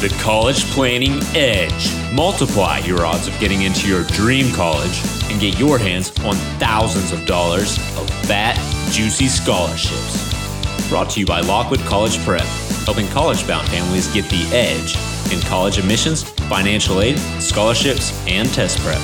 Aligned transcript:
the 0.00 0.08
College 0.18 0.64
Planning 0.70 1.20
Edge. 1.36 1.92
Multiply 2.14 2.78
your 2.78 3.04
odds 3.04 3.28
of 3.28 3.38
getting 3.38 3.62
into 3.62 3.86
your 3.86 4.04
dream 4.04 4.50
college 4.54 5.02
and 5.30 5.38
get 5.38 5.58
your 5.58 5.76
hands 5.76 6.08
on 6.24 6.36
thousands 6.58 7.12
of 7.12 7.26
dollars 7.26 7.76
of 7.98 8.08
fat, 8.24 8.56
juicy 8.90 9.28
scholarships. 9.28 10.88
Brought 10.88 11.10
to 11.10 11.20
you 11.20 11.26
by 11.26 11.40
Lockwood 11.40 11.80
College 11.80 12.18
Prep, 12.24 12.46
helping 12.86 13.06
college 13.08 13.46
bound 13.46 13.68
families 13.68 14.10
get 14.14 14.24
the 14.30 14.42
edge 14.56 14.96
in 15.34 15.38
college 15.42 15.76
admissions, 15.76 16.22
financial 16.22 17.02
aid, 17.02 17.18
scholarships, 17.38 18.18
and 18.26 18.48
test 18.54 18.78
prep. 18.78 19.02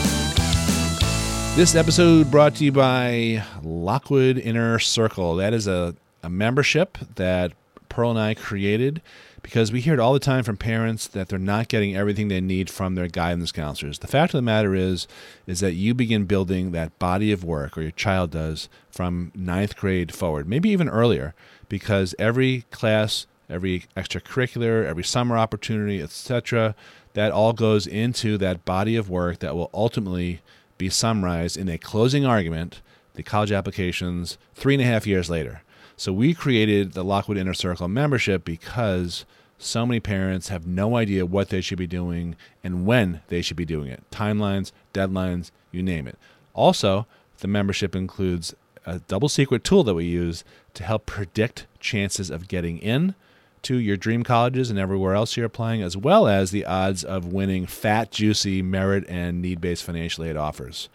This 1.57 1.75
episode 1.75 2.31
brought 2.31 2.55
to 2.55 2.65
you 2.65 2.73
by 2.73 3.45
Lockwood 3.63 4.39
Inner 4.39 4.79
Circle. 4.79 5.37
That 5.37 5.53
is 5.53 5.67
a, 5.67 5.95
a 6.23 6.31
membership 6.31 6.97
that 7.17 7.53
Pearl 7.91 8.11
and 8.11 8.19
I 8.19 8.33
created 8.33 9.03
because 9.47 9.71
we 9.71 9.81
hear 9.81 9.95
it 9.95 10.01
all 10.01 10.13
the 10.13 10.19
time 10.19 10.43
from 10.43 10.57
parents 10.57 11.07
that 11.07 11.29
they're 11.29 11.39
not 11.39 11.69
getting 11.69 11.95
everything 11.95 12.27
they 12.27 12.41
need 12.41 12.69
from 12.69 12.97
their 12.97 13.07
guidance 13.07 13.53
counselors. 13.53 14.01
The 14.01 14.09
fact 14.09 14.35
of 14.35 14.39
the 14.39 14.43
matter 14.43 14.75
is, 14.75 15.07
is 15.47 15.61
that 15.61 15.75
you 15.75 15.95
begin 15.95 16.25
building 16.25 16.73
that 16.73 16.99
body 16.99 17.31
of 17.31 17.45
work, 17.45 17.79
or 17.79 17.83
your 17.83 17.93
child 17.93 18.33
does, 18.33 18.69
from 18.91 19.31
ninth 19.37 19.77
grade 19.77 20.13
forward, 20.13 20.49
maybe 20.49 20.69
even 20.71 20.89
earlier, 20.89 21.33
because 21.69 22.13
every 22.19 22.63
class, 22.73 23.29
every 23.49 23.85
extracurricular, 23.97 24.85
every 24.85 25.05
summer 25.05 25.39
opportunity, 25.39 26.03
etc., 26.03 26.75
that 27.13 27.31
all 27.31 27.53
goes 27.53 27.87
into 27.87 28.37
that 28.39 28.65
body 28.65 28.97
of 28.97 29.09
work 29.09 29.39
that 29.39 29.55
will 29.55 29.71
ultimately 29.73 30.41
be 30.77 30.91
summarized 30.91 31.57
in 31.57 31.69
a 31.69 31.79
closing 31.79 32.27
argument, 32.27 32.81
the 33.15 33.23
college 33.23 33.53
applications, 33.53 34.39
three 34.57 34.75
and 34.75 34.83
a 34.83 34.87
half 34.87 35.07
years 35.07 35.31
later. 35.31 35.63
So 35.97 36.13
we 36.13 36.35
created 36.35 36.95
the 36.95 37.05
Lockwood 37.05 37.39
Inner 37.39 37.55
Circle 37.55 37.87
membership 37.87 38.45
because 38.45 39.25
so 39.59 39.87
many 39.87 40.01
parents 40.01 40.49
have 40.49 40.67
no 40.67 40.97
idea 40.97 41.27
what 41.27 41.49
they 41.49 41.61
should 41.61 41.79
be 41.79 41.87
doing 41.87 42.37
and 42.63 42.87
when 42.87 43.23
they 43.29 43.43
should 43.43 43.57
be 43.57 43.65
doing 43.65 43.89
it. 43.89 44.03
Timelines, 44.11 44.73
deadlines, 44.93 45.51
you 45.71 45.83
name 45.83 46.07
it. 46.07 46.19
Also, 46.55 47.07
the 47.39 47.49
membership 47.49 47.95
includes 47.95 48.55
a 48.85 49.01
double 49.01 49.29
secret 49.29 49.65
tool 49.65 49.85
that 49.85 49.95
we 49.95 50.05
use 50.05 50.45
to 50.75 50.85
help 50.85 51.07
predict 51.07 51.67
chances 51.81 52.31
of 52.31 52.49
getting 52.49 52.79
in 52.79 53.15
to 53.63 53.79
your 53.79 53.97
dream 53.97 54.23
colleges 54.23 54.71
and 54.71 54.79
everywhere 54.79 55.15
else 55.15 55.37
you're 55.37 55.47
applying, 55.47 55.83
as 55.83 55.97
well 55.97 56.29
as 56.29 56.51
the 56.51 56.65
odds 56.65 57.03
of 57.03 57.33
winning 57.33 57.67
fat, 57.67 58.13
juicy 58.13 58.63
merit 58.63 59.05
and 59.09 59.43
need 59.43 59.61
based 59.61 59.83
financial 59.83 60.23
aid 60.23 60.37
offers. 60.37 60.89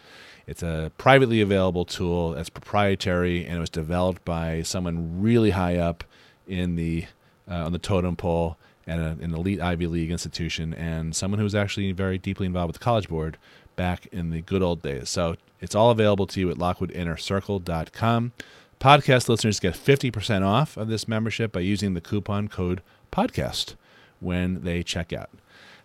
It's 0.48 0.64
a 0.64 0.92
privately 0.98 1.42
available 1.42 1.86
tool 1.86 2.32
that's 2.32 2.50
proprietary 2.50 3.46
and 3.46 3.58
it 3.58 3.60
was 3.60 3.70
developed 3.70 4.24
by 4.24 4.62
someone 4.64 5.22
really 5.22 5.52
high 5.52 5.78
up 5.78 6.04
in 6.48 6.76
the 6.76 7.06
uh, 7.50 7.56
on 7.66 7.72
the 7.72 7.80
totem 7.80 8.16
pole 8.16 8.58
at 8.88 9.00
a, 9.00 9.18
an 9.22 9.34
elite 9.34 9.62
Ivy 9.62 9.88
League 9.88 10.12
institution 10.12 10.74
and 10.74 11.16
someone 11.16 11.38
who 11.40 11.44
was 11.44 11.56
actually 11.56 11.92
very 11.92 12.18
deeply 12.18 12.46
involved 12.46 12.70
with 12.74 12.80
the 12.80 12.84
College 12.84 13.08
Board 13.08 13.38
back 13.76 14.08
in 14.12 14.32
the 14.32 14.42
good 14.42 14.62
old 14.62 14.82
days. 14.82 15.10
So 15.10 15.36
it's 15.60 15.76
all 15.76 15.92
available 15.92 16.28
to 16.28 16.40
you 16.40 16.50
at 16.50 16.58
lockwoodinnercircle.com. 16.58 18.32
Podcast 18.80 19.30
listeners 19.30 19.60
get 19.60 19.76
50% 19.76 20.44
off 20.44 20.76
of 20.76 20.88
this 20.88 21.08
membership 21.08 21.52
by 21.52 21.60
using 21.60 21.94
the 21.94 22.02
coupon 22.02 22.48
code 22.48 22.82
podcast 23.12 23.76
when 24.20 24.64
they 24.64 24.82
check 24.82 25.14
out. 25.14 25.30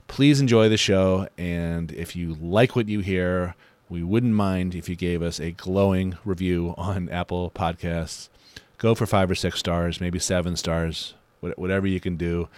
Please 0.08 0.40
enjoy 0.40 0.68
the 0.68 0.76
show, 0.76 1.28
and 1.36 1.90
if 1.92 2.14
you 2.14 2.34
like 2.34 2.76
what 2.76 2.88
you 2.88 3.00
hear, 3.00 3.54
we 3.88 4.02
wouldn't 4.02 4.34
mind 4.34 4.74
if 4.74 4.88
you 4.88 4.94
gave 4.96 5.20
us 5.20 5.40
a 5.40 5.50
glowing 5.50 6.16
review 6.24 6.74
on 6.78 7.08
Apple 7.08 7.50
Podcasts. 7.50 8.28
Go 8.78 8.94
for 8.94 9.04
five 9.04 9.30
or 9.30 9.34
six 9.34 9.58
stars, 9.58 10.00
maybe 10.00 10.18
seven 10.18 10.56
stars, 10.56 11.14
whatever 11.56 11.86
you 11.86 12.00
can 12.00 12.16
do. 12.16 12.48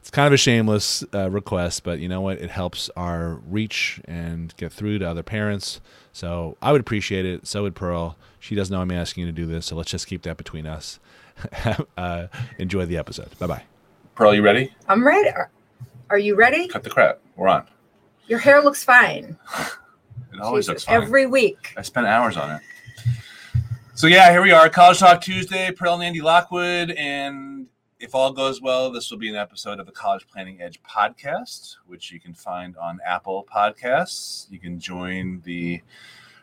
It's 0.00 0.10
kind 0.10 0.26
of 0.26 0.32
a 0.32 0.38
shameless 0.38 1.04
uh, 1.12 1.30
request, 1.30 1.84
but 1.84 1.98
you 1.98 2.08
know 2.08 2.22
what? 2.22 2.38
It 2.38 2.50
helps 2.50 2.88
our 2.96 3.34
reach 3.48 4.00
and 4.06 4.54
get 4.56 4.72
through 4.72 4.98
to 5.00 5.08
other 5.08 5.22
parents. 5.22 5.80
So 6.12 6.56
I 6.62 6.72
would 6.72 6.80
appreciate 6.80 7.26
it. 7.26 7.46
So 7.46 7.62
would 7.62 7.74
Pearl. 7.74 8.16
She 8.38 8.54
doesn't 8.54 8.74
know 8.74 8.80
I'm 8.80 8.90
asking 8.90 9.26
you 9.26 9.26
to 9.26 9.32
do 9.32 9.44
this, 9.44 9.66
so 9.66 9.76
let's 9.76 9.90
just 9.90 10.06
keep 10.06 10.22
that 10.22 10.38
between 10.38 10.66
us. 10.66 10.98
uh, 11.98 12.26
enjoy 12.58 12.86
the 12.86 12.96
episode. 12.96 13.38
Bye 13.38 13.46
bye. 13.46 13.62
Pearl, 14.14 14.34
you 14.34 14.42
ready? 14.42 14.72
I'm 14.88 15.06
ready. 15.06 15.28
Are, 15.30 15.50
are 16.08 16.18
you 16.18 16.34
ready? 16.34 16.66
Cut 16.68 16.82
the 16.82 16.90
crap. 16.90 17.20
We're 17.36 17.48
on. 17.48 17.66
Your 18.26 18.38
hair 18.38 18.62
looks 18.62 18.82
fine. 18.82 19.36
it 20.32 20.40
always 20.40 20.64
Jesus, 20.64 20.68
looks 20.68 20.84
fine. 20.84 21.02
Every 21.02 21.26
week. 21.26 21.74
I 21.76 21.82
spent 21.82 22.06
hours 22.06 22.36
on 22.36 22.50
it. 22.52 22.62
So 23.94 24.06
yeah, 24.06 24.30
here 24.30 24.40
we 24.40 24.50
are, 24.50 24.68
College 24.70 24.98
Talk 24.98 25.20
Tuesday. 25.20 25.70
Pearl 25.72 25.94
and 25.94 26.02
Andy 26.02 26.22
Lockwood, 26.22 26.90
and 26.92 27.49
if 28.00 28.14
all 28.14 28.32
goes 28.32 28.62
well, 28.62 28.90
this 28.90 29.10
will 29.10 29.18
be 29.18 29.28
an 29.28 29.36
episode 29.36 29.78
of 29.78 29.84
the 29.84 29.92
College 29.92 30.26
Planning 30.26 30.62
Edge 30.62 30.80
podcast, 30.82 31.76
which 31.86 32.10
you 32.10 32.18
can 32.18 32.32
find 32.32 32.74
on 32.78 32.98
Apple 33.04 33.46
Podcasts. 33.54 34.50
You 34.50 34.58
can 34.58 34.80
join 34.80 35.42
the 35.44 35.82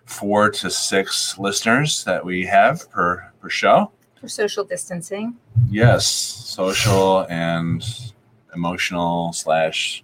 four 0.05 0.51
to 0.51 0.69
six 0.69 1.37
listeners 1.39 2.03
that 2.03 2.23
we 2.23 2.45
have 2.45 2.89
per 2.91 3.31
per 3.41 3.49
show. 3.49 3.91
For 4.21 4.27
social 4.27 4.63
distancing. 4.63 5.35
Yes, 5.67 6.05
social 6.05 7.25
and 7.27 7.83
emotional 8.53 9.33
slash 9.33 10.03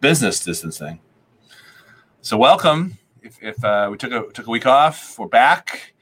business 0.00 0.42
distancing. 0.42 1.00
So 2.22 2.38
welcome. 2.38 2.96
If, 3.22 3.42
if 3.42 3.62
uh, 3.62 3.88
we 3.90 3.98
took 3.98 4.12
a 4.12 4.32
took 4.32 4.46
a 4.46 4.50
week 4.50 4.64
off, 4.64 5.18
we're 5.18 5.28
back, 5.28 5.92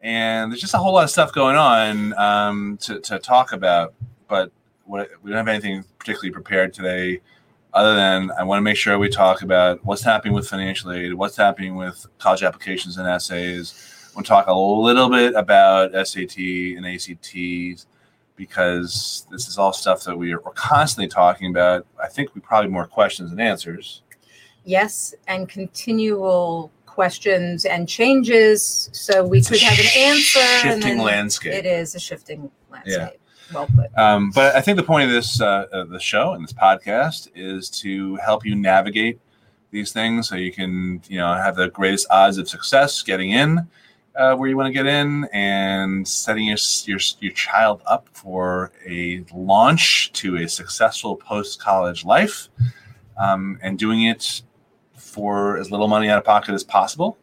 and 0.00 0.52
there's 0.52 0.60
just 0.60 0.74
a 0.74 0.78
whole 0.78 0.94
lot 0.94 1.02
of 1.02 1.10
stuff 1.10 1.32
going 1.32 1.56
on 1.56 2.16
um, 2.16 2.78
to 2.82 3.00
to 3.00 3.18
talk 3.18 3.52
about 3.52 3.94
but 4.34 4.50
we 4.84 5.30
don't 5.30 5.36
have 5.36 5.46
anything 5.46 5.84
particularly 5.96 6.32
prepared 6.32 6.74
today 6.74 7.20
other 7.72 7.94
than 7.94 8.32
I 8.36 8.42
want 8.42 8.58
to 8.58 8.62
make 8.62 8.76
sure 8.76 8.98
we 8.98 9.08
talk 9.08 9.42
about 9.42 9.84
what's 9.84 10.02
happening 10.02 10.34
with 10.34 10.48
financial 10.48 10.90
aid, 10.90 11.14
what's 11.14 11.36
happening 11.36 11.76
with 11.76 12.04
college 12.18 12.42
applications 12.42 12.98
and 12.98 13.06
essays. 13.06 14.10
We'll 14.14 14.24
talk 14.24 14.48
a 14.48 14.52
little 14.52 15.08
bit 15.08 15.34
about 15.36 15.92
SAT 15.92 16.38
and 16.38 16.84
ACTs 16.84 17.86
because 18.34 19.24
this 19.30 19.46
is 19.46 19.56
all 19.56 19.72
stuff 19.72 20.02
that 20.02 20.18
we 20.18 20.32
are, 20.32 20.40
we're 20.40 20.50
constantly 20.52 21.08
talking 21.08 21.48
about. 21.48 21.86
I 22.02 22.08
think 22.08 22.34
we 22.34 22.40
probably 22.40 22.70
more 22.72 22.88
questions 22.88 23.30
than 23.30 23.38
answers. 23.38 24.02
Yes, 24.64 25.14
and 25.28 25.48
continual 25.48 26.72
questions 26.86 27.64
and 27.64 27.88
changes. 27.88 28.90
So 28.92 29.24
we 29.24 29.38
it's 29.38 29.48
could 29.48 29.60
have 29.60 29.78
an 29.78 29.90
answer. 29.96 30.68
Shifting 30.68 30.98
landscape. 30.98 31.54
It 31.54 31.66
is 31.66 31.94
a 31.94 32.00
shifting 32.00 32.50
landscape. 32.70 32.96
Yeah. 32.98 33.23
Um, 33.96 34.30
but 34.30 34.54
I 34.56 34.60
think 34.60 34.76
the 34.76 34.82
point 34.82 35.04
of 35.04 35.10
this 35.10 35.40
uh, 35.40 35.66
uh, 35.72 35.84
the 35.84 36.00
show 36.00 36.32
and 36.32 36.42
this 36.42 36.52
podcast 36.52 37.28
is 37.34 37.68
to 37.80 38.16
help 38.16 38.44
you 38.44 38.54
navigate 38.54 39.20
these 39.70 39.92
things 39.92 40.28
so 40.28 40.36
you 40.36 40.52
can 40.52 41.02
you 41.08 41.18
know 41.18 41.34
have 41.34 41.56
the 41.56 41.68
greatest 41.68 42.06
odds 42.10 42.38
of 42.38 42.48
success 42.48 43.02
getting 43.02 43.32
in 43.32 43.66
uh, 44.16 44.34
where 44.36 44.48
you 44.48 44.56
want 44.56 44.68
to 44.68 44.72
get 44.72 44.86
in 44.86 45.24
and 45.32 46.06
setting 46.06 46.46
your, 46.46 46.56
your 46.84 47.00
your 47.20 47.32
child 47.32 47.82
up 47.86 48.08
for 48.12 48.70
a 48.86 49.24
launch 49.34 50.12
to 50.12 50.36
a 50.36 50.48
successful 50.48 51.16
post 51.16 51.60
college 51.60 52.04
life 52.04 52.48
um, 53.18 53.58
and 53.62 53.78
doing 53.78 54.04
it 54.04 54.42
for 54.96 55.58
as 55.58 55.70
little 55.70 55.88
money 55.88 56.08
out 56.08 56.18
of 56.18 56.24
pocket 56.24 56.54
as 56.54 56.62
possible 56.62 57.18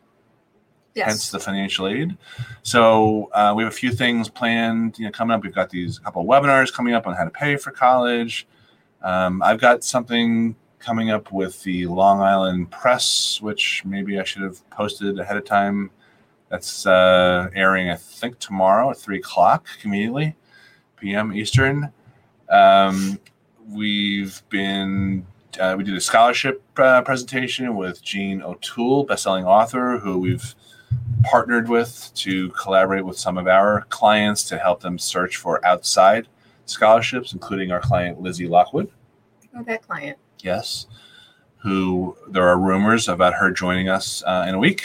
yes. 0.96 1.07
hence 1.07 1.31
the 1.31 1.40
financial 1.40 1.88
aid. 1.88 2.18
So 2.63 3.29
uh, 3.34 3.53
we 3.56 3.63
have 3.63 3.72
a 3.72 3.75
few 3.75 3.91
things 3.91 4.29
planned, 4.29 4.97
you 5.00 5.06
know, 5.06 5.12
coming 5.12 5.35
up. 5.35 5.44
We've 5.44 5.53
got 5.53 5.69
these 5.69 6.00
couple 6.00 6.25
webinars 6.25 6.74
coming 6.74 6.94
up 6.94 7.07
on 7.07 7.16
how 7.16 7.24
to 7.24 7.29
pay 7.29 7.56
for 7.56 7.72
college. 7.72 8.47
Um, 9.01 9.41
I've 9.41 9.59
got 9.59 9.84
something 9.84 10.56
coming 10.80 11.12
up 11.12 11.31
with 11.31 11.62
the 11.63 11.85
Long 11.88 12.22
Island 12.22 12.72
Press, 12.72 13.40
which 13.41 13.84
maybe 13.85 14.19
I 14.19 14.24
should 14.24 14.41
have 14.41 14.68
posted 14.69 15.19
ahead 15.19 15.38
of 15.38 15.46
time. 15.46 15.91
That's 16.50 16.85
uh, 16.85 17.50
airing, 17.56 17.90
I 17.90 17.96
think, 17.96 18.40
tomorrow 18.40 18.90
at 18.91 18.97
three 18.97 19.19
o'clock, 19.19 19.68
conveniently, 19.80 20.35
p.m. 20.97 21.34
Eastern. 21.34 21.94
Um, 22.50 23.19
we've 23.69 24.41
been 24.50 25.25
uh, 25.59 25.75
we 25.78 25.84
did 25.84 25.96
a 25.96 26.01
scholarship 26.01 26.63
uh, 26.77 27.01
presentation 27.04 27.75
with 27.75 28.01
Jean 28.01 28.42
O'Toole, 28.42 29.06
bestselling 29.06 29.45
author, 29.45 30.00
who 30.00 30.18
we've 30.18 30.56
partnered 31.23 31.69
with 31.69 32.11
to 32.15 32.49
collaborate 32.49 33.05
with 33.05 33.17
some 33.17 33.38
of 33.38 33.47
our 33.47 33.85
clients 33.89 34.43
to 34.45 34.57
help 34.57 34.81
them 34.81 34.97
search 34.97 35.38
for 35.38 35.65
outside 35.65 36.27
scholarships, 36.65 37.33
including 37.33 37.71
our 37.71 37.79
client 37.79 38.21
Lizzie 38.21 38.47
Lockwood. 38.47 38.89
Oh, 39.55 39.63
that 39.63 39.81
client. 39.88 40.17
Yes. 40.39 40.88
Who 41.57 42.17
there 42.27 42.47
are 42.47 42.57
rumors 42.57 43.07
about 43.07 43.33
her 43.35 43.51
joining 43.51 43.89
us 43.89 44.23
uh, 44.25 44.45
in 44.47 44.55
a 44.55 44.59
week. 44.59 44.83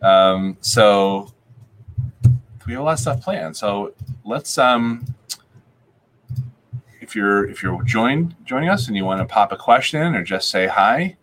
Um, 0.00 0.56
so 0.60 1.32
we 2.66 2.72
have 2.72 2.82
a 2.82 2.84
lot 2.84 2.92
of 2.92 2.98
stuff 3.00 3.20
planned. 3.20 3.56
So 3.56 3.94
let's 4.24 4.56
um, 4.56 5.04
if 7.00 7.14
you're 7.14 7.48
if 7.48 7.62
you're 7.62 7.82
joined 7.82 8.34
joining 8.44 8.68
us 8.68 8.88
and 8.88 8.96
you 8.96 9.04
want 9.04 9.20
to 9.20 9.26
pop 9.26 9.52
a 9.52 9.56
question 9.56 10.14
or 10.14 10.22
just 10.22 10.50
say 10.50 10.66
hi, 10.66 11.16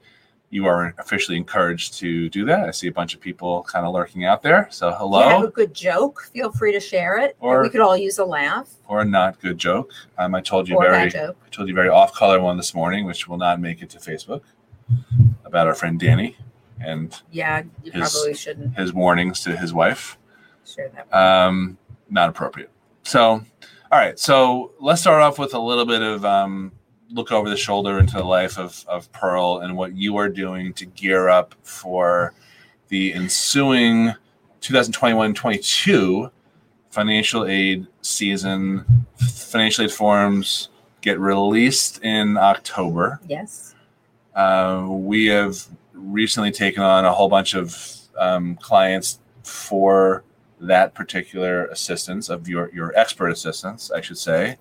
you 0.51 0.65
are 0.68 0.94
officially 1.00 1.38
encouraged 1.38 1.94
to 2.00 2.30
do 2.30 2.44
that. 2.45 2.68
I 2.68 2.71
see 2.71 2.88
a 2.88 2.92
bunch 2.92 3.15
of 3.15 3.21
people 3.21 3.63
kind 3.63 3.86
of 3.86 3.94
lurking 3.94 4.25
out 4.25 4.44
there. 4.44 4.68
So 4.69 4.88
If 4.89 4.92
you 4.92 4.95
have 4.95 5.00
hello 5.00 5.44
a 5.48 5.50
good 5.50 5.74
joke, 5.74 6.24
feel 6.33 6.51
free 6.51 6.74
to 6.74 6.80
share 6.80 7.18
it. 7.18 7.36
Or- 7.39 7.62
we 7.63 7.69
could 7.69 7.80
all 7.81 7.95
use 7.98 8.19
a 8.19 8.25
laugh 8.25 8.69
or 8.88 9.01
a 9.01 9.06
not 9.06 9.39
good 9.39 9.57
joke. 9.57 9.92
Um, 10.18 10.36
I 10.36 10.42
told 10.42 10.68
you 10.68 10.75
or 10.75 10.83
very. 10.83 11.15
I 11.15 11.33
told 11.51 11.69
you 11.69 11.74
very 11.74 11.88
off 11.89 12.13
color 12.13 12.39
one 12.42 12.57
this 12.57 12.75
morning, 12.75 13.06
which 13.06 13.27
will 13.30 13.38
not 13.38 13.59
make 13.62 13.81
it 13.81 13.89
to 13.92 13.98
Facebook 13.98 14.42
about 15.45 15.68
our 15.68 15.74
friend 15.74 15.98
Danny 16.00 16.36
and 16.81 17.19
Yeah, 17.31 17.63
you 17.83 17.92
His- 17.94 18.12
probably 18.12 18.33
shouldn't 18.33 18.77
his 18.77 18.92
warnings 18.94 19.39
to 19.44 19.56
his 19.56 19.74
wife. 19.74 20.18
share 20.65 20.89
that. 20.89 21.13
um, 21.18 21.77
not 22.09 22.27
appropriate. 22.30 22.69
So, 23.03 23.21
all 23.21 23.44
right. 23.92 24.19
So 24.19 24.71
let's 24.81 25.00
start 25.01 25.21
off 25.21 25.39
with 25.39 25.53
a 25.53 25.59
little 25.59 25.86
bit 25.86 26.01
of 26.01 26.25
um, 26.25 26.71
look 27.12 27.31
over 27.31 27.50
the 27.50 27.58
shoulder 27.58 28.00
into 28.00 28.18
the 28.18 28.24
life 28.24 28.58
of, 28.58 28.86
of 28.88 29.12
Pearl 29.12 29.60
and 29.60 29.75
what 29.75 29.96
you 29.96 30.18
are 30.18 30.30
doing 30.30 30.74
to 30.74 30.86
gear 30.86 31.30
up 31.30 31.56
for 31.63 32.34
the 32.88 33.13
ensuing 33.13 34.13
2021-22 34.62 36.31
financial 36.90 37.46
aid 37.46 37.88
season. 38.02 38.86
Financial 39.18 39.86
aid 39.86 39.92
forms 39.92 40.69
get 41.02 41.19
released 41.19 42.04
in 42.04 42.38
October. 42.38 43.19
yes. 43.28 43.75
Uh, 44.34 44.88
we 44.90 45.25
have 45.25 45.68
recently 45.94 46.52
taken 46.52 46.81
on 46.81 47.04
a 47.04 47.12
whole 47.12 47.28
bunch 47.28 47.54
of 47.54 47.98
um, 48.18 48.56
clients 48.58 49.19
for 49.44 50.24
that 50.62 50.94
particular 50.94 51.66
assistance 51.66 52.30
of 52.30 52.48
your 52.48 52.72
your 52.74 52.98
expert 52.98 53.30
assistance, 53.30 53.92
I 53.92 54.00
should 54.00 54.18
say. 54.18 54.58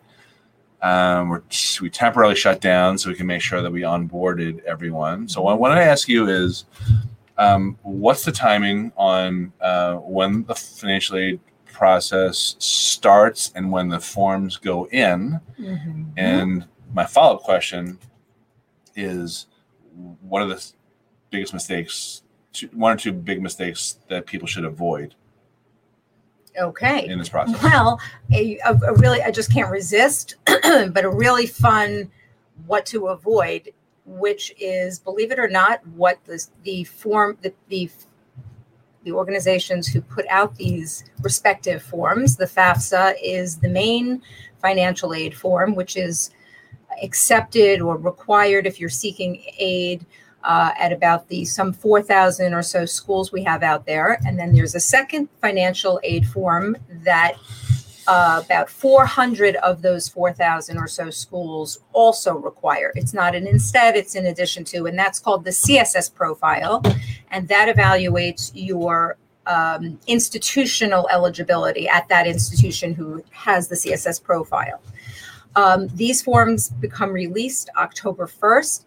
Um, 0.83 1.29
we're 1.29 1.43
we 1.81 1.91
temporarily 1.91 2.35
shut 2.35 2.61
down 2.61 2.97
so 2.97 3.11
we 3.11 3.15
can 3.15 3.27
make 3.27 3.43
sure 3.43 3.61
that 3.63 3.71
we 3.71 3.83
onboarded 3.83 4.63
everyone. 4.65 5.29
So 5.29 5.43
what, 5.43 5.61
what 5.61 5.73
I 5.73 5.83
ask 5.83 6.09
you 6.09 6.29
is, 6.29 6.65
um, 7.37 7.79
what's 7.83 8.25
the 8.25 8.33
timing 8.33 8.93
on 8.97 9.53
uh, 9.61 9.97
when 9.97 10.45
the 10.45 10.55
financial 10.55 11.17
aid 11.19 11.41
process 11.67 12.57
starts 12.59 13.53
and 13.55 13.71
when 13.71 13.89
the 13.89 14.01
forms 14.01 14.57
go 14.57 14.87
in? 14.89 15.41
Mhm. 15.59 16.13
And 16.17 16.67
my 16.95 17.05
follow 17.05 17.37
up 17.37 17.43
question 17.43 17.99
is 18.97 19.47
what 20.23 20.43
are 20.43 20.49
the 20.49 20.65
biggest 21.31 21.53
mistakes, 21.53 22.23
two, 22.53 22.69
one 22.73 22.93
or 22.93 22.97
two 22.97 23.13
big 23.13 23.43
mistakes 23.43 23.99
that 24.09 24.27
people 24.27 24.49
should 24.49 24.65
avoid 24.65 25.15
okay. 26.59 27.07
in 27.07 27.19
this 27.19 27.29
process? 27.29 27.63
Well, 27.63 28.01
a, 28.33 28.59
a, 28.59 28.73
a 28.73 28.95
really, 28.95 29.23
I 29.23 29.31
just 29.31 29.53
can't 29.53 29.71
resist, 29.71 30.37
but 30.47 31.05
a 31.05 31.11
really 31.11 31.47
fun 31.47 32.11
what 32.67 32.87
to 32.87 33.09
avoid, 33.09 33.71
which 34.05 34.53
is, 34.59 34.99
believe 34.99 35.33
it 35.33 35.39
or 35.39 35.49
not, 35.49 35.87
what 35.89 36.23
the, 36.25 36.45
the 36.63 36.85
form, 36.85 37.39
the, 37.43 37.53
the, 37.69 37.91
the 39.05 39.13
organizations 39.13 39.89
who 39.89 40.01
put 40.01 40.27
out 40.29 40.57
these 40.57 41.05
respective 41.23 41.83
forms, 41.83 42.37
the 42.37 42.45
FAFSA 42.45 43.15
is 43.23 43.59
the 43.59 43.69
main 43.69 44.23
financial 44.61 45.15
aid 45.15 45.35
form, 45.35 45.75
which 45.75 45.97
is 45.97 46.31
accepted 47.03 47.81
or 47.81 47.97
required 47.97 48.67
if 48.67 48.79
you're 48.79 48.89
seeking 48.89 49.43
aid 49.59 50.05
uh, 50.45 50.73
at 50.79 50.93
about 50.93 51.29
the 51.29 51.45
some 51.45 51.73
4,000 51.73 52.55
or 52.55 52.63
so 52.63 52.87
schools 52.87 53.33
we 53.33 53.45
have 53.45 53.63
out 53.63 53.87
there. 53.87 54.19
And 54.27 54.39
then 54.39 54.53
there's 54.53 54.75
a 54.75 54.81
second 54.81 55.29
financial 55.41 56.01
aid 56.03 56.27
form 56.27 56.77
that 57.05 57.35
uh, 58.07 58.43
about 58.45 58.69
400 58.69 59.57
of 59.57 59.83
those 59.83 60.09
4,000 60.09 60.79
or 60.79 60.89
so 60.89 61.11
schools 61.11 61.81
also 61.93 62.35
require. 62.35 62.93
It's 62.97 63.15
not 63.15 63.35
an 63.35 63.47
instead, 63.47 63.95
it's 63.95 64.15
in 64.15 64.27
addition 64.27 64.65
to, 64.65 64.87
and 64.87 64.99
that's 64.99 65.21
called 65.21 65.45
the 65.45 65.51
CSS 65.51 66.13
profile. 66.13 66.83
And 67.31 67.47
that 67.49 67.75
evaluates 67.75 68.51
your 68.55 69.17
um, 69.47 69.99
institutional 70.07 71.09
eligibility 71.09 71.89
at 71.89 72.09
that 72.09 72.27
institution 72.27 72.95
who 72.95 73.23
has 73.31 73.69
the 73.69 73.75
CSS 73.75 74.23
profile. 74.23 74.81
Um, 75.57 75.89
these 75.89 76.23
forms 76.23 76.71
become 76.71 77.11
released 77.11 77.71
October 77.77 78.27
1st, 78.27 78.85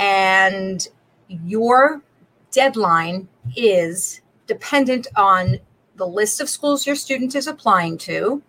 and 0.00 0.88
your 1.28 2.02
deadline 2.50 3.28
is 3.54 4.22
dependent 4.46 5.06
on 5.14 5.58
the 5.96 6.06
list 6.06 6.40
of 6.40 6.48
schools 6.48 6.86
your 6.86 6.96
student 6.96 7.34
is 7.36 7.46
applying 7.46 7.98
to 7.98 8.42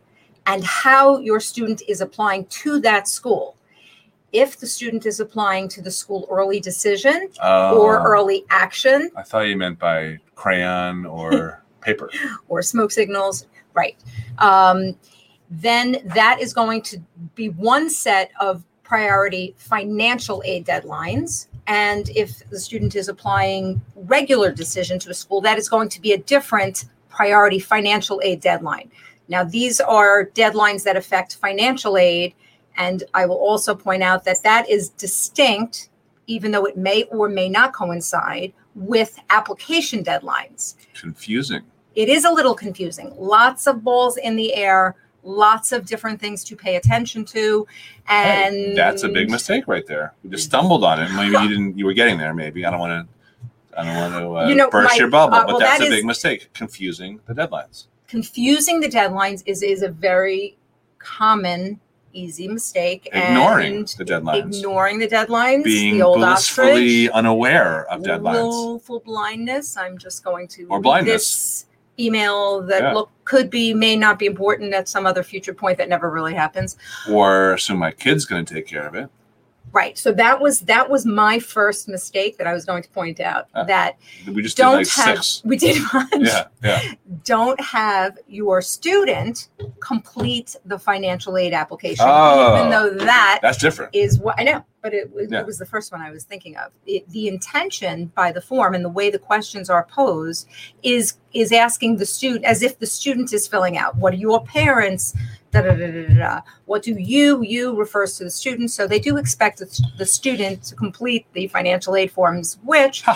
and 0.48 0.63
how 0.63 1.19
your 1.19 1.39
student 1.39 1.83
is 1.88 2.00
applying 2.01 2.45
to 2.45 2.80
that 2.80 3.07
school. 3.07 3.56
If 4.31 4.57
the 4.57 4.65
student 4.65 5.06
is 5.06 5.19
applying 5.19 5.68
to 5.69 5.81
the 5.81 5.92
school 5.92 6.25
early 6.31 6.62
decision 6.62 7.27
or 7.44 8.00
Uh, 8.00 8.04
early 8.06 8.45
action, 8.50 9.12
I 9.18 9.24
thought 9.24 9.42
you 9.42 9.57
meant 9.57 9.77
by 9.77 10.19
crayon 10.36 11.06
or 11.06 11.62
paper. 11.81 12.09
or 12.47 12.62
smoke 12.62 12.92
signals, 12.92 13.45
right? 13.74 13.97
Um, 14.39 14.95
then 15.50 15.97
that 16.06 16.39
is 16.39 16.54
going 16.54 16.81
to 16.83 17.00
be 17.36 17.50
one 17.50 17.89
set 17.89 18.31
of 18.39 18.63
priority 18.92 19.56
financial 19.58 20.44
aid 20.44 20.66
deadlines. 20.66 21.48
And 21.66 22.10
if 22.10 22.46
the 22.50 22.60
student 22.60 22.94
is 22.94 23.08
applying 23.08 23.82
regular 23.96 24.52
decision 24.52 25.00
to 25.00 25.10
a 25.12 25.14
school, 25.14 25.40
that 25.42 25.58
is 25.58 25.70
going 25.70 25.88
to 25.88 26.02
be 26.02 26.12
a 26.12 26.18
different 26.18 26.84
priority 27.08 27.58
financial 27.58 28.20
aid 28.22 28.42
deadline. 28.42 28.92
Now, 29.30 29.46
these 29.46 29.80
are 29.80 30.26
deadlines 30.36 30.84
that 30.84 30.98
affect 30.98 31.38
financial 31.38 31.96
aid. 31.96 32.34
And 32.76 33.06
I 33.14 33.26
will 33.28 33.38
also 33.38 33.74
point 33.74 34.04
out 34.04 34.26
that 34.26 34.44
that 34.44 34.70
is 34.70 34.90
distinct, 34.90 35.88
even 36.28 36.52
though 36.52 36.66
it 36.66 36.76
may 36.76 37.04
or 37.04 37.30
may 37.30 37.48
not 37.48 37.74
coincide 37.74 38.52
with 38.76 39.18
application 39.30 40.04
deadlines 40.04 40.76
Confusing. 40.94 41.62
it 41.96 42.10
is 42.10 42.26
a 42.26 42.32
little 42.32 42.56
confusing. 42.56 43.14
Lots 43.18 43.68
of 43.68 43.86
balls 43.86 44.18
in 44.18 44.36
the 44.36 44.54
air, 44.54 44.96
lots 45.23 45.71
of 45.71 45.85
different 45.85 46.19
things 46.19 46.44
to 46.45 46.56
pay 46.56 46.75
attention 46.75 47.25
to, 47.25 47.68
and 48.07 48.56
Hey, 48.56 48.73
that's 48.75 49.03
a 49.03 49.09
big 49.09 49.29
mistake 49.29 49.68
right 49.68 49.85
there. 49.85 50.13
You 50.23 50.29
just 50.31 50.45
stumbled 50.45 50.83
on 50.83 51.00
it. 51.01 51.09
Maybe 51.12 51.31
you 51.38 51.47
didn't. 51.50 51.77
You 51.77 51.85
were 51.85 51.94
getting 51.94 52.18
there. 52.18 52.33
Maybe 52.33 52.65
I 52.65 52.71
don't 52.71 52.79
want 52.79 53.07
to. 53.07 53.79
I 53.79 53.85
don't 53.85 53.95
want 53.95 54.13
to 54.23 54.38
uh, 54.38 54.47
You 54.50 54.56
know, 54.56 54.69
burst 54.69 54.91
my- 54.91 54.97
your 54.97 55.09
bubble, 55.09 55.35
uh, 55.35 55.41
but 55.45 55.47
well, 55.47 55.59
that's 55.59 55.79
that 55.79 55.85
a 55.85 55.88
is- 55.89 55.95
big 55.97 56.06
mistake. 56.06 56.50
Confusing 56.53 57.19
the 57.27 57.33
deadlines. 57.33 57.85
Confusing 58.07 58.81
the 58.81 58.89
deadlines 58.89 59.44
is 59.45 59.63
is 59.63 59.81
a 59.83 59.89
very 59.89 60.57
common, 61.00 61.79
easy 62.13 62.47
mistake. 62.47 63.07
Ignoring 63.13 63.81
the 63.97 64.03
deadlines. 64.03 64.57
ignoring 64.57 65.00
the 65.00 65.07
deadlines, 65.07 65.63
Being 65.63 65.95
the 65.97 66.01
old 66.03 66.18
blissfully 66.18 67.07
ostrich, 67.07 67.09
unaware 67.12 67.85
of 67.89 68.01
deadlines. 68.01 68.33
willful 68.33 69.00
blindness. 69.00 69.77
I'm 69.77 69.97
just 69.97 70.23
going 70.23 70.47
to 70.50 70.65
Or 70.68 70.81
blindness. 70.81 71.65
Email 72.01 72.62
that 72.63 72.81
Yeah. 72.81 72.94
look 72.94 73.09
could 73.25 73.50
be 73.50 73.74
may 73.74 73.95
not 73.95 74.19
be 74.19 74.25
important 74.25 74.74
at 74.74 74.89
some 74.89 75.06
other 75.06 75.24
future 75.24 75.53
point 75.53 75.77
that 75.77 75.88
never 75.89 76.09
really 76.09 76.33
happens. 76.33 76.75
Or 77.09 77.53
assume 77.53 77.80
my 77.80 77.92
kid's 77.92 78.25
going 78.25 78.45
to 78.45 78.53
take 78.53 78.68
care 78.68 78.86
of 78.88 78.95
it. 78.95 79.09
Right. 79.74 79.98
So 79.98 80.12
that 80.13 80.42
was 80.42 80.62
that 80.62 80.89
was 80.89 81.06
my 81.06 81.39
first 81.39 81.88
mistake 81.88 82.37
that 82.40 82.45
I 82.47 82.52
was 82.52 82.66
going 82.66 82.83
to 82.83 82.90
point 82.90 83.21
out 83.21 83.47
Ah, 83.56 83.64
that 83.64 83.97
We 84.28 84.42
just 84.42 84.57
don't 84.57 84.78
like 84.80 84.87
have 84.90 85.18
six. 85.23 85.42
we 85.45 85.56
did 85.56 85.81
not 85.94 86.07
Yeah, 86.19 86.47
yeah. 86.61 86.81
don't 87.23 87.57
have 87.61 88.18
your 88.28 88.61
student 88.61 89.47
complete 89.80 90.57
the 90.66 90.78
financial 90.78 91.37
aid 91.37 91.54
application 91.54 92.06
Oh. 92.06 92.57
even 92.57 92.69
though 92.69 92.90
that 93.06 93.40
That's 93.42 93.59
different. 93.59 93.95
is 93.95 94.19
what 94.19 94.37
I 94.37 94.44
know, 94.44 94.66
but 94.81 94.94
it, 94.94 95.14
was- 95.14 95.30
Yeah. 95.31 95.40
it 95.42 95.45
was 95.45 95.57
the 95.57 95.66
first 95.66 95.92
one 95.92 96.02
I 96.02 96.11
was 96.11 96.23
thinking 96.23 96.57
of. 96.57 96.71
It, 96.85 97.07
the 97.09 97.28
intention 97.28 98.11
by 98.16 98.31
the 98.31 98.42
form 98.42 98.73
and 98.73 98.83
the 98.83 98.90
way 98.90 99.09
the 99.09 99.19
questions 99.19 99.69
are 99.69 99.85
posed 99.92 100.47
is 100.83 101.16
is 101.33 101.52
asking 101.52 101.97
the 101.97 102.06
student 102.06 102.44
as 102.45 102.61
if 102.61 102.80
the 102.80 102.85
student 102.85 103.31
is 103.31 103.47
filling 103.47 103.78
out. 103.78 103.95
What 103.95 104.14
are 104.14 104.18
your 104.18 104.44
parents? 104.44 105.14
Da, 105.52 105.61
da, 105.61 105.73
da, 105.76 105.92
da, 105.92 106.14
da. 106.14 106.42
What 106.66 106.81
do 106.83 106.94
you? 106.94 107.42
You 107.42 107.76
refers 107.76 108.18
to 108.18 108.23
the 108.23 108.31
student, 108.31 108.71
so 108.71 108.88
they 108.88 109.00
do 109.00 109.18
expect 109.18 109.59
the, 109.59 109.83
the 109.97 110.06
student 110.06 110.64
to 110.64 110.76
complete 110.76 111.26
the 111.33 111.47
financial 111.47 111.95
aid 111.95 112.11
forms, 112.11 112.57
which. 112.64 113.04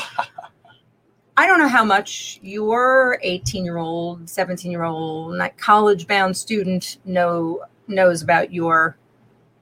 I 1.37 1.45
don't 1.47 1.59
know 1.59 1.67
how 1.67 1.83
much 1.83 2.39
your 2.41 3.19
18 3.21 3.65
year 3.65 3.77
old, 3.77 4.29
17 4.29 4.71
year 4.71 4.83
old, 4.83 5.37
college 5.57 6.07
bound 6.07 6.37
student 6.37 6.97
know 7.03 7.61
knows 7.87 8.21
about 8.21 8.53
your 8.53 8.97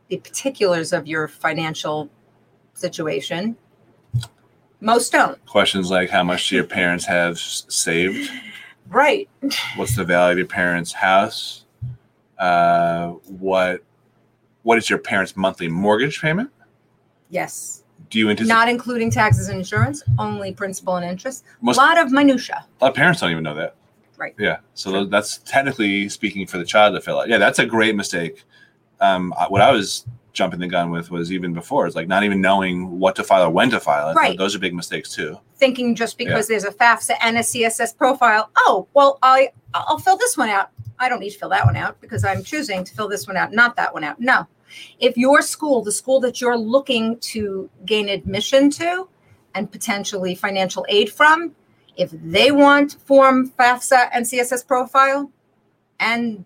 the 0.09 0.17
particulars 0.17 0.93
of 0.93 1.07
your 1.07 1.27
financial 1.27 2.09
situation. 2.73 3.55
Most 4.79 5.11
don't. 5.11 5.43
Questions 5.45 5.89
like 5.89 6.09
how 6.09 6.23
much 6.23 6.49
do 6.49 6.55
your 6.55 6.65
parents 6.65 7.05
have 7.05 7.39
saved? 7.39 8.29
Right. 8.89 9.29
What's 9.75 9.95
the 9.95 10.03
value 10.03 10.33
of 10.33 10.37
your 10.39 10.47
parents' 10.47 10.91
house? 10.91 11.65
Uh, 12.37 13.11
what 13.27 13.81
What 14.63 14.77
is 14.77 14.89
your 14.89 14.99
parents' 14.99 15.37
monthly 15.37 15.67
mortgage 15.69 16.21
payment? 16.21 16.49
Yes. 17.29 17.83
Do 18.09 18.19
you 18.19 18.29
anticipate? 18.29 18.53
Not 18.53 18.69
including 18.69 19.09
taxes 19.09 19.47
and 19.47 19.59
insurance, 19.59 20.03
only 20.19 20.53
principal 20.53 20.97
and 20.97 21.05
interest. 21.05 21.45
Most- 21.61 21.77
a 21.77 21.79
lot 21.79 21.97
of 21.97 22.11
minutia. 22.11 22.65
A 22.81 22.83
lot 22.83 22.89
of 22.91 22.95
parents 22.95 23.21
don't 23.21 23.31
even 23.31 23.43
know 23.43 23.55
that. 23.55 23.75
Right. 24.17 24.35
Yeah. 24.37 24.57
So 24.73 25.05
that's 25.05 25.37
technically 25.39 26.07
speaking 26.09 26.45
for 26.45 26.57
the 26.57 26.65
child 26.65 26.93
to 26.95 27.01
fill 27.01 27.19
out. 27.19 27.29
Yeah, 27.29 27.37
that's 27.37 27.59
a 27.59 27.65
great 27.65 27.95
mistake. 27.95 28.43
Um, 29.03 29.33
what 29.49 29.61
I 29.61 29.71
was 29.71 30.05
jumping 30.33 30.59
the 30.59 30.67
gun 30.67 30.89
with 30.89 31.11
was 31.11 31.31
even 31.31 31.53
before. 31.53 31.85
It's 31.85 31.95
like 31.95 32.07
not 32.07 32.23
even 32.23 32.41
knowing 32.41 32.99
what 32.99 33.15
to 33.17 33.23
file 33.23 33.45
or 33.45 33.49
when 33.49 33.69
to 33.69 33.79
file 33.79 34.09
it. 34.09 34.15
Right. 34.15 34.37
Those 34.37 34.55
are 34.55 34.59
big 34.59 34.73
mistakes 34.73 35.13
too. 35.13 35.39
thinking 35.55 35.95
just 35.95 36.17
because 36.17 36.47
there's 36.47 36.65
a 36.65 36.71
FAFSA 36.71 37.15
and 37.21 37.37
a 37.37 37.41
CSS 37.41 37.95
profile, 37.95 38.49
oh, 38.57 38.87
well, 38.93 39.19
I 39.21 39.51
I'll 39.73 39.99
fill 39.99 40.17
this 40.17 40.37
one 40.37 40.49
out. 40.49 40.71
I 40.99 41.07
don't 41.07 41.19
need 41.19 41.31
to 41.31 41.39
fill 41.39 41.49
that 41.49 41.65
one 41.65 41.75
out 41.75 42.01
because 42.01 42.23
I'm 42.25 42.43
choosing 42.43 42.83
to 42.83 42.93
fill 42.93 43.07
this 43.07 43.27
one 43.27 43.37
out, 43.37 43.53
not 43.53 43.75
that 43.77 43.93
one 43.93 44.03
out. 44.03 44.19
No. 44.19 44.47
If 44.99 45.17
your 45.17 45.41
school, 45.41 45.83
the 45.83 45.91
school 45.91 46.19
that 46.21 46.41
you're 46.41 46.57
looking 46.57 47.17
to 47.19 47.69
gain 47.85 48.09
admission 48.09 48.69
to 48.71 49.07
and 49.55 49.71
potentially 49.71 50.35
financial 50.35 50.85
aid 50.89 51.11
from, 51.11 51.55
if 51.95 52.09
they 52.11 52.51
want 52.51 52.97
form 53.05 53.51
FAFSA 53.51 54.09
and 54.11 54.25
CSS 54.25 54.65
profile 54.65 55.31
and 55.99 56.43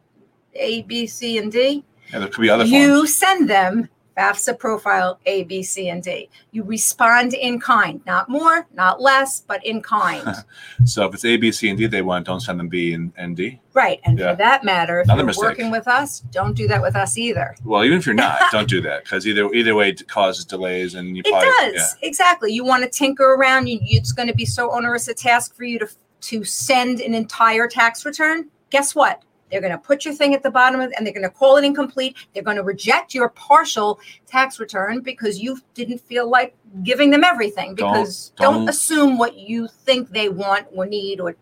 A, 0.56 0.82
B, 0.84 1.08
C, 1.08 1.38
and 1.38 1.52
D, 1.52 1.86
And 2.14 2.22
there 2.24 2.30
could 2.30 2.42
be 2.42 2.50
other 2.50 2.64
you 2.66 2.96
forms. 2.98 3.16
send 3.16 3.50
them 3.50 3.90
FAFSA 4.18 4.58
profile 4.58 5.20
A, 5.28 5.44
B, 5.44 5.62
C, 5.62 5.90
and 5.90 6.02
D. 6.02 6.28
You 6.52 6.64
respond 6.64 7.36
in 7.36 7.60
kind, 7.60 8.02
not 8.08 8.30
more, 8.30 8.66
not 8.74 9.00
less, 9.00 9.42
but 9.42 9.64
in 9.64 9.82
kind. 9.82 10.28
So 10.86 11.06
if 11.06 11.14
it's 11.14 11.26
A, 11.26 11.38
B, 11.38 11.52
C, 11.52 11.70
and 11.70 11.78
D 11.78 11.86
they 11.88 12.02
want, 12.02 12.26
don't 12.26 12.40
send 12.40 12.60
them 12.60 12.68
B 12.70 12.94
and, 12.94 13.12
and 13.18 13.36
D. 13.36 13.60
right. 13.74 14.00
And 14.06 14.18
Yeah. 14.18 14.32
for 14.32 14.38
that 14.38 14.64
matter, 14.64 15.02
if 15.02 15.06
Another 15.06 15.20
you're 15.20 15.26
mistake. 15.28 15.44
working 15.44 15.70
with 15.72 15.88
us, 15.88 16.22
don't 16.32 16.56
do 16.56 16.68
that 16.68 16.82
with 16.82 16.96
us 16.96 17.18
either. 17.18 17.56
Well, 17.64 17.84
even 17.84 17.98
if 18.00 18.06
you're 18.08 18.16
not, 18.16 18.40
don't 18.52 18.70
do 18.70 18.82
that 18.82 19.04
because 19.04 19.28
either 19.28 19.52
either 19.54 19.76
way 19.76 19.90
it 19.90 20.08
causes 20.08 20.46
delays 20.46 20.96
and 20.96 21.16
you 21.18 21.22
It 21.26 21.30
probably 21.32 21.50
does 21.74 21.96
exactly. 22.02 22.54
You 22.54 22.64
want 22.64 22.84
to 22.84 22.90
tinker 22.90 23.34
around. 23.36 23.68
You, 23.68 23.80
it's 23.84 24.14
going 24.14 24.30
to 24.30 24.36
be 24.36 24.46
so 24.46 24.72
onerous 24.72 25.08
a 25.10 25.14
task 25.14 25.56
for 25.56 25.64
you 25.66 25.78
to 25.80 25.88
to 26.22 26.44
send 26.44 27.02
an 27.02 27.14
entire 27.14 27.68
tax 27.68 28.04
return. 28.06 28.50
Guess 28.72 28.96
what? 28.96 29.22
They're 29.52 29.62
going 29.62 29.72
to 29.72 29.78
put 29.78 30.04
your 30.04 30.14
thing 30.14 30.34
at 30.34 30.44
the 30.44 30.52
bottom 30.52 30.82
of, 30.82 30.92
and 30.98 31.06
they're 31.06 31.14
going 31.14 31.24
to 31.24 31.30
call 31.30 31.56
it 31.58 31.64
incomplete. 31.64 32.18
They're 32.34 32.44
going 32.44 32.58
to 32.58 32.64
reject 32.64 33.14
your 33.14 33.30
partial 33.30 34.00
tax 34.26 34.60
return 34.60 35.00
because 35.02 35.40
you 35.40 35.60
didn't 35.74 36.00
feel 36.00 36.30
like 36.30 36.54
giving 36.84 37.12
them 37.12 37.24
everything. 37.24 37.74
Don't- 37.76 37.94
Because 37.94 38.34
don't, 38.38 38.54
don't- 38.56 38.70
assume 38.70 39.18
what 39.18 39.38
you 39.38 39.68
think 39.68 40.10
they 40.10 40.28
want 40.30 40.68
or 40.74 40.86
need, 40.86 41.22
or 41.22 41.36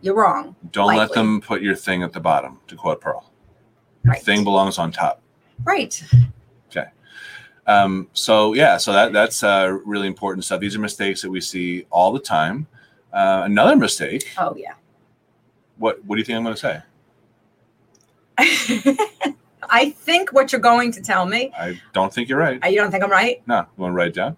you're 0.00 0.14
wrong. 0.14 0.56
Don't 0.72 0.96
let 0.96 1.12
them 1.12 1.40
put 1.42 1.60
your 1.60 1.76
thing 1.76 2.02
at 2.02 2.12
the 2.12 2.20
bottom. 2.20 2.58
To 2.68 2.76
quote 2.76 3.00
Pearl, 3.00 3.30
your 4.04 4.12
Right. 4.14 4.22
thing 4.22 4.42
belongs 4.44 4.78
on 4.78 4.90
top. 4.90 5.20
Right. 5.62 6.02
Okay. 6.70 6.88
Um, 7.66 8.08
so 8.14 8.54
yeah, 8.54 8.78
so 8.78 8.92
that 8.94 9.12
that's 9.12 9.42
uh, 9.42 9.76
really 9.84 10.06
important 10.06 10.44
stuff. 10.46 10.60
These 10.60 10.74
are 10.74 10.78
mistakes 10.80 11.20
that 11.20 11.30
we 11.30 11.42
see 11.42 11.84
all 11.90 12.10
the 12.10 12.18
time. 12.20 12.66
Uh, 13.12 13.42
another 13.44 13.76
mistake. 13.76 14.32
Oh 14.38 14.54
yeah. 14.56 14.72
What 15.76 16.02
what 16.06 16.16
do 16.16 16.20
you 16.20 16.24
think 16.24 16.36
I'm 16.38 16.42
going 16.44 16.54
to 16.54 16.60
say? 16.60 16.80
I 19.72 19.90
think 19.90 20.32
what 20.32 20.52
you're 20.52 20.60
going 20.60 20.90
to 20.92 21.00
tell 21.00 21.26
me. 21.26 21.52
I 21.56 21.80
don't 21.92 22.12
think 22.12 22.28
you're 22.28 22.38
right. 22.38 22.62
uh, 22.64 22.68
You 22.68 22.76
don't 22.78 22.90
think 22.90 23.04
I'm 23.04 23.10
right? 23.10 23.42
No, 23.46 23.58
you 23.60 23.66
want 23.76 23.92
to 23.92 23.94
write 23.96 24.08
it 24.08 24.14
down? 24.14 24.36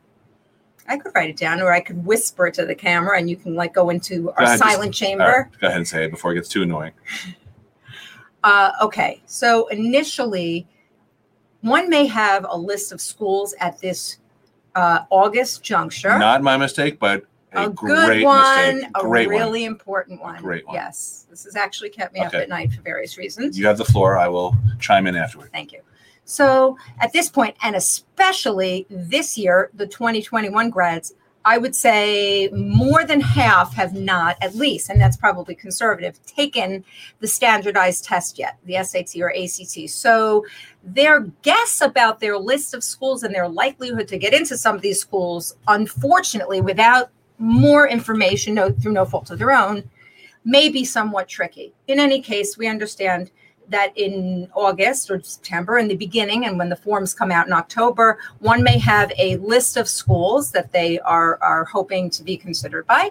I 0.88 0.98
could 0.98 1.12
write 1.14 1.30
it 1.30 1.36
down, 1.36 1.62
or 1.62 1.72
I 1.72 1.80
could 1.80 2.04
whisper 2.04 2.48
it 2.48 2.54
to 2.54 2.66
the 2.66 2.74
camera, 2.74 3.16
and 3.16 3.30
you 3.30 3.36
can 3.36 3.54
like 3.54 3.72
go 3.72 3.88
into 3.90 4.30
our 4.32 4.42
ahead, 4.42 4.58
just- 4.58 4.70
silent 4.72 4.92
chamber. 4.94 5.24
Right, 5.50 5.60
go 5.60 5.66
ahead 5.68 5.78
and 5.78 5.88
say 5.88 6.04
it 6.04 6.10
before 6.10 6.32
it 6.32 6.34
gets 6.34 6.48
too 6.48 6.62
annoying. 6.62 6.92
Uh, 8.44 8.72
okay, 8.82 9.22
so 9.24 9.68
initially, 9.68 10.66
one 11.60 11.88
may 11.88 12.06
have 12.06 12.44
a 12.48 12.58
list 12.58 12.90
of 12.90 13.00
schools 13.00 13.54
at 13.60 13.78
this 13.80 14.16
uh, 14.74 15.04
August 15.10 15.62
juncture. 15.62 16.18
Not 16.18 16.42
my 16.42 16.56
mistake, 16.56 16.98
but 16.98 17.24
a, 17.54 17.66
a 17.66 17.70
good 17.70 18.22
one, 18.24 18.74
mistake. 18.76 18.90
a 18.94 19.02
Great 19.02 19.28
really 19.28 19.62
one. 19.62 19.72
important 19.72 20.20
one. 20.20 20.40
great 20.42 20.66
one. 20.66 20.74
Yes, 20.74 21.26
this 21.30 21.44
has 21.44 21.56
actually 21.56 21.90
kept 21.90 22.14
me 22.14 22.20
up 22.20 22.34
at 22.34 22.48
night 22.48 22.72
for 22.72 22.82
various 22.82 23.18
reasons. 23.18 23.58
You 23.58 23.66
have 23.66 23.78
the 23.78 23.84
floor. 23.84 24.16
I 24.16 24.28
will 24.28 24.56
chime 24.80 25.06
in 25.06 25.16
afterward. 25.16 25.50
Thank 25.52 25.72
you. 25.72 25.80
So 26.24 26.76
at 27.00 27.12
this 27.12 27.28
point, 27.28 27.56
and 27.62 27.76
especially 27.76 28.86
this 28.88 29.36
year, 29.36 29.70
the 29.74 29.86
2021 29.86 30.70
grads, 30.70 31.14
I 31.44 31.58
would 31.58 31.74
say 31.74 32.48
more 32.50 33.04
than 33.04 33.20
half 33.20 33.74
have 33.74 33.94
not, 33.94 34.36
at 34.40 34.54
least, 34.54 34.88
and 34.88 35.00
that's 35.00 35.16
probably 35.16 35.56
conservative, 35.56 36.24
taken 36.24 36.84
the 37.18 37.26
standardized 37.26 38.04
test 38.04 38.38
yet, 38.38 38.58
the 38.64 38.82
SAT 38.84 39.16
or 39.20 39.34
ACT. 39.34 39.90
So 39.90 40.46
their 40.84 41.22
guess 41.42 41.80
about 41.80 42.20
their 42.20 42.38
list 42.38 42.74
of 42.74 42.84
schools 42.84 43.24
and 43.24 43.34
their 43.34 43.48
likelihood 43.48 44.06
to 44.08 44.18
get 44.18 44.32
into 44.32 44.56
some 44.56 44.76
of 44.76 44.82
these 44.82 45.00
schools, 45.00 45.56
unfortunately, 45.66 46.60
without 46.60 47.10
more 47.42 47.88
information, 47.88 48.54
no, 48.54 48.70
through 48.70 48.92
no 48.92 49.04
fault 49.04 49.30
of 49.30 49.38
their 49.38 49.52
own, 49.52 49.82
may 50.44 50.68
be 50.68 50.84
somewhat 50.84 51.28
tricky. 51.28 51.72
In 51.88 51.98
any 51.98 52.20
case, 52.22 52.56
we 52.56 52.68
understand 52.68 53.30
that 53.68 53.96
in 53.96 54.48
August 54.54 55.10
or 55.10 55.20
September, 55.22 55.78
in 55.78 55.88
the 55.88 55.96
beginning, 55.96 56.46
and 56.46 56.56
when 56.58 56.68
the 56.68 56.76
forms 56.76 57.14
come 57.14 57.32
out 57.32 57.46
in 57.46 57.52
October, 57.52 58.18
one 58.38 58.62
may 58.62 58.78
have 58.78 59.12
a 59.18 59.36
list 59.38 59.76
of 59.76 59.88
schools 59.88 60.52
that 60.52 60.72
they 60.72 61.00
are, 61.00 61.42
are 61.42 61.64
hoping 61.64 62.10
to 62.10 62.22
be 62.22 62.36
considered 62.36 62.86
by. 62.86 63.10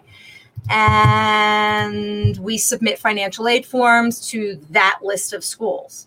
And 0.70 2.38
we 2.38 2.58
submit 2.58 3.00
financial 3.00 3.48
aid 3.48 3.66
forms 3.66 4.28
to 4.30 4.60
that 4.70 5.00
list 5.02 5.34
of 5.34 5.44
schools. 5.44 6.06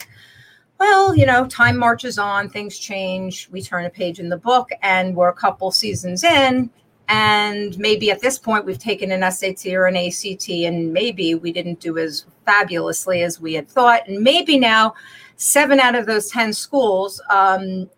Well, 0.78 1.14
you 1.14 1.26
know, 1.26 1.47
time 1.47 1.76
marches 1.76 2.19
on, 2.19 2.49
things 2.49 2.78
change. 2.78 3.49
We 3.50 3.62
turn 3.62 3.85
a 3.85 3.90
page 3.90 4.19
in 4.19 4.28
the 4.28 4.37
book, 4.37 4.71
and 4.83 5.14
we're 5.14 5.28
a 5.28 5.35
couple 5.35 5.71
seasons 5.71 6.25
in. 6.25 6.71
And 7.08 7.78
maybe 7.78 8.11
at 8.11 8.20
this 8.20 8.38
point, 8.38 8.64
we've 8.64 8.78
taken 8.78 9.12
an 9.12 9.30
SAT 9.30 9.66
or 9.66 9.87
an 9.87 9.96
ACT, 9.96 10.49
and 10.49 10.92
maybe 10.92 11.34
we 11.34 11.52
didn't 11.52 11.80
do 11.80 11.99
as 11.99 12.25
fabulously 12.46 13.23
as 13.23 13.40
we 13.40 13.54
had 13.54 13.68
thought. 13.68 14.08
And 14.08 14.23
maybe 14.23 14.58
now, 14.58 14.94
seven 15.37 15.80
out 15.80 15.94
of 15.94 16.06
those 16.06 16.30
10 16.30 16.52
schools 16.52 17.20
um, 17.28 17.90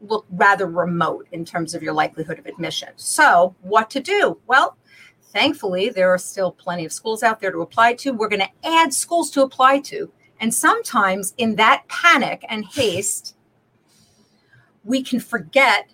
look 0.00 0.24
rather 0.30 0.66
remote 0.66 1.26
in 1.32 1.44
terms 1.44 1.74
of 1.74 1.82
your 1.82 1.92
likelihood 1.92 2.38
of 2.38 2.46
admission. 2.46 2.88
So, 2.96 3.54
what 3.60 3.90
to 3.90 4.00
do? 4.00 4.38
Well, 4.46 4.78
thankfully, 5.32 5.90
there 5.90 6.12
are 6.12 6.18
still 6.18 6.52
plenty 6.52 6.86
of 6.86 6.92
schools 6.92 7.22
out 7.22 7.40
there 7.40 7.52
to 7.52 7.60
apply 7.60 7.94
to. 7.94 8.12
We're 8.12 8.28
going 8.28 8.40
to 8.40 8.68
add 8.68 8.94
schools 8.94 9.30
to 9.32 9.42
apply 9.42 9.80
to. 9.80 10.10
And 10.40 10.52
sometimes, 10.52 11.34
in 11.36 11.56
that 11.56 11.84
panic 11.88 12.44
and 12.48 12.64
haste, 12.64 13.36
we 14.84 15.02
can 15.02 15.20
forget 15.20 15.90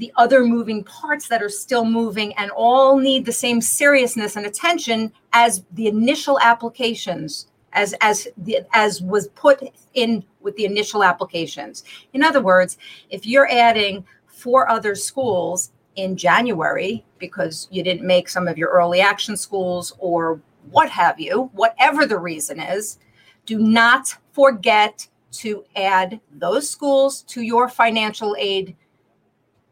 the 0.00 0.12
other 0.16 0.44
moving 0.44 0.82
parts 0.82 1.28
that 1.28 1.42
are 1.42 1.50
still 1.50 1.84
moving 1.84 2.32
and 2.34 2.50
all 2.52 2.96
need 2.96 3.26
the 3.26 3.32
same 3.32 3.60
seriousness 3.60 4.34
and 4.34 4.46
attention 4.46 5.12
as 5.34 5.62
the 5.72 5.86
initial 5.86 6.40
applications 6.40 7.46
as 7.74 7.94
as 8.00 8.26
the, 8.38 8.60
as 8.72 9.00
was 9.02 9.28
put 9.28 9.62
in 9.94 10.24
with 10.40 10.56
the 10.56 10.64
initial 10.64 11.04
applications. 11.04 11.84
In 12.14 12.24
other 12.24 12.40
words 12.40 12.78
if 13.10 13.26
you're 13.26 13.50
adding 13.50 14.04
four 14.26 14.68
other 14.70 14.94
schools 14.94 15.70
in 15.96 16.16
January 16.16 17.04
because 17.18 17.68
you 17.70 17.84
didn't 17.84 18.06
make 18.06 18.28
some 18.28 18.48
of 18.48 18.56
your 18.56 18.70
early 18.70 19.02
action 19.02 19.36
schools 19.36 19.92
or 19.98 20.40
what 20.70 20.88
have 20.88 21.20
you 21.20 21.50
whatever 21.52 22.06
the 22.06 22.18
reason 22.18 22.58
is 22.58 22.98
do 23.44 23.58
not 23.58 24.14
forget 24.32 25.06
to 25.32 25.64
add 25.76 26.20
those 26.32 26.68
schools 26.68 27.22
to 27.22 27.42
your 27.42 27.68
financial 27.68 28.34
aid 28.38 28.74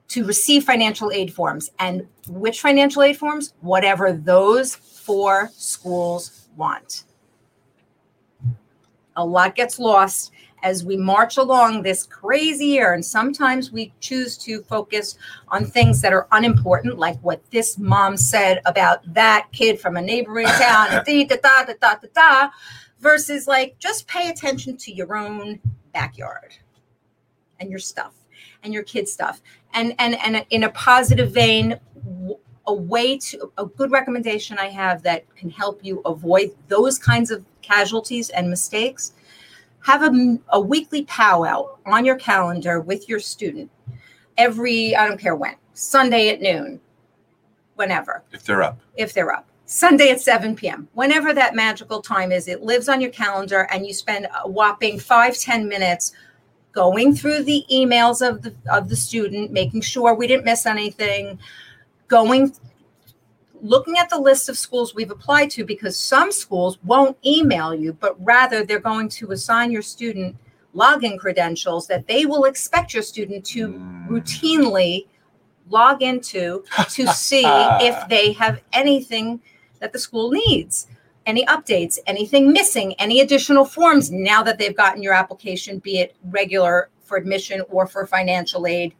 to 0.08 0.24
receive 0.24 0.64
financial 0.64 1.10
aid 1.12 1.32
forms. 1.32 1.70
And 1.78 2.06
which 2.28 2.60
financial 2.60 3.02
aid 3.02 3.16
forms? 3.16 3.54
Whatever 3.60 4.12
those 4.12 4.74
four 4.74 5.50
schools 5.52 6.48
want. 6.56 7.04
A 9.16 9.24
lot 9.24 9.54
gets 9.54 9.78
lost 9.78 10.32
as 10.62 10.84
we 10.84 10.96
march 10.96 11.36
along 11.36 11.82
this 11.82 12.04
crazy 12.04 12.66
year. 12.66 12.92
And 12.92 13.04
sometimes 13.04 13.70
we 13.70 13.92
choose 14.00 14.36
to 14.38 14.62
focus 14.62 15.16
on 15.48 15.64
things 15.64 16.00
that 16.02 16.12
are 16.12 16.26
unimportant, 16.32 16.98
like 16.98 17.18
what 17.20 17.42
this 17.50 17.78
mom 17.78 18.16
said 18.16 18.60
about 18.66 19.12
that 19.14 19.48
kid 19.52 19.80
from 19.80 19.96
a 19.96 20.02
neighboring 20.02 20.46
town, 20.58 21.02
da, 21.04 21.24
da, 21.24 21.36
da, 21.36 21.64
da, 21.64 21.94
da, 21.94 22.08
da, 22.14 22.48
versus 23.00 23.46
like 23.46 23.78
just 23.78 24.06
pay 24.08 24.30
attention 24.30 24.76
to 24.78 24.92
your 24.92 25.16
own 25.16 25.60
backyard 25.92 26.54
and 27.60 27.70
your 27.70 27.78
stuff 27.78 28.14
and 28.62 28.72
your 28.74 28.82
kid 28.82 29.08
stuff 29.08 29.40
and 29.74 29.94
and 29.98 30.14
and 30.16 30.44
in 30.50 30.64
a 30.64 30.70
positive 30.70 31.32
vein 31.32 31.78
a 32.66 32.74
way 32.74 33.16
to 33.16 33.50
a 33.58 33.64
good 33.64 33.90
recommendation 33.90 34.58
i 34.58 34.66
have 34.66 35.02
that 35.02 35.24
can 35.36 35.50
help 35.50 35.80
you 35.84 36.00
avoid 36.04 36.50
those 36.68 36.98
kinds 36.98 37.30
of 37.30 37.44
casualties 37.62 38.30
and 38.30 38.48
mistakes 38.48 39.12
have 39.80 40.02
a, 40.02 40.38
a 40.50 40.60
weekly 40.60 41.04
powwow 41.04 41.66
on 41.86 42.04
your 42.04 42.16
calendar 42.16 42.80
with 42.80 43.08
your 43.08 43.20
student 43.20 43.70
every 44.36 44.94
i 44.96 45.06
don't 45.06 45.20
care 45.20 45.36
when 45.36 45.54
sunday 45.72 46.28
at 46.28 46.40
noon 46.40 46.80
whenever 47.76 48.22
If 48.32 48.44
they're 48.44 48.62
up, 48.62 48.78
if 48.96 49.14
they're 49.14 49.32
up. 49.32 49.46
Sunday 49.66 50.08
at 50.08 50.20
7 50.20 50.56
p.m. 50.56 50.88
Whenever 50.94 51.34
that 51.34 51.54
magical 51.54 52.00
time 52.00 52.32
is, 52.32 52.48
it 52.48 52.62
lives 52.62 52.88
on 52.88 53.02
your 53.02 53.10
calendar 53.10 53.68
and 53.70 53.86
you 53.86 53.92
spend 53.92 54.26
a 54.42 54.48
whopping 54.48 54.98
five 54.98 55.36
ten 55.36 55.68
minutes 55.68 56.12
going 56.72 57.14
through 57.14 57.44
the 57.44 57.64
emails 57.72 58.26
of 58.26 58.42
the 58.42 58.54
of 58.70 58.88
the 58.88 58.96
student, 58.96 59.50
making 59.52 59.80
sure 59.80 60.14
we 60.14 60.26
didn't 60.26 60.44
miss 60.44 60.66
anything, 60.66 61.38
going 62.08 62.52
looking 63.60 63.98
at 63.98 64.08
the 64.08 64.18
list 64.18 64.48
of 64.48 64.56
schools 64.56 64.94
we've 64.94 65.10
applied 65.10 65.50
to 65.50 65.64
because 65.64 65.98
some 65.98 66.30
schools 66.30 66.78
won't 66.84 67.16
email 67.26 67.74
you, 67.74 67.92
but 67.92 68.14
rather 68.24 68.64
they're 68.64 68.78
going 68.78 69.08
to 69.08 69.32
assign 69.32 69.72
your 69.72 69.82
student 69.82 70.36
login 70.74 71.18
credentials 71.18 71.86
that 71.88 72.06
they 72.06 72.24
will 72.24 72.44
expect 72.44 72.94
your 72.94 73.02
student 73.02 73.44
to 73.44 73.68
Mm. 73.68 74.06
routinely 74.08 75.06
log 75.70 76.02
into 76.02 76.62
to 76.90 77.06
see 77.08 77.42
if 77.80 78.08
they 78.08 78.32
have 78.32 78.60
anything 78.72 79.40
that 79.80 79.92
the 79.92 79.98
school 79.98 80.30
needs 80.30 80.86
any 81.28 81.44
updates 81.44 81.98
anything 82.06 82.52
missing 82.52 82.94
any 82.94 83.20
additional 83.20 83.64
forms 83.64 84.10
now 84.10 84.42
that 84.42 84.58
they've 84.58 84.76
gotten 84.76 85.02
your 85.02 85.12
application 85.12 85.78
be 85.78 85.98
it 85.98 86.16
regular 86.30 86.88
for 87.04 87.16
admission 87.16 87.62
or 87.68 87.86
for 87.86 88.06
financial 88.06 88.66
aid? 88.66 88.94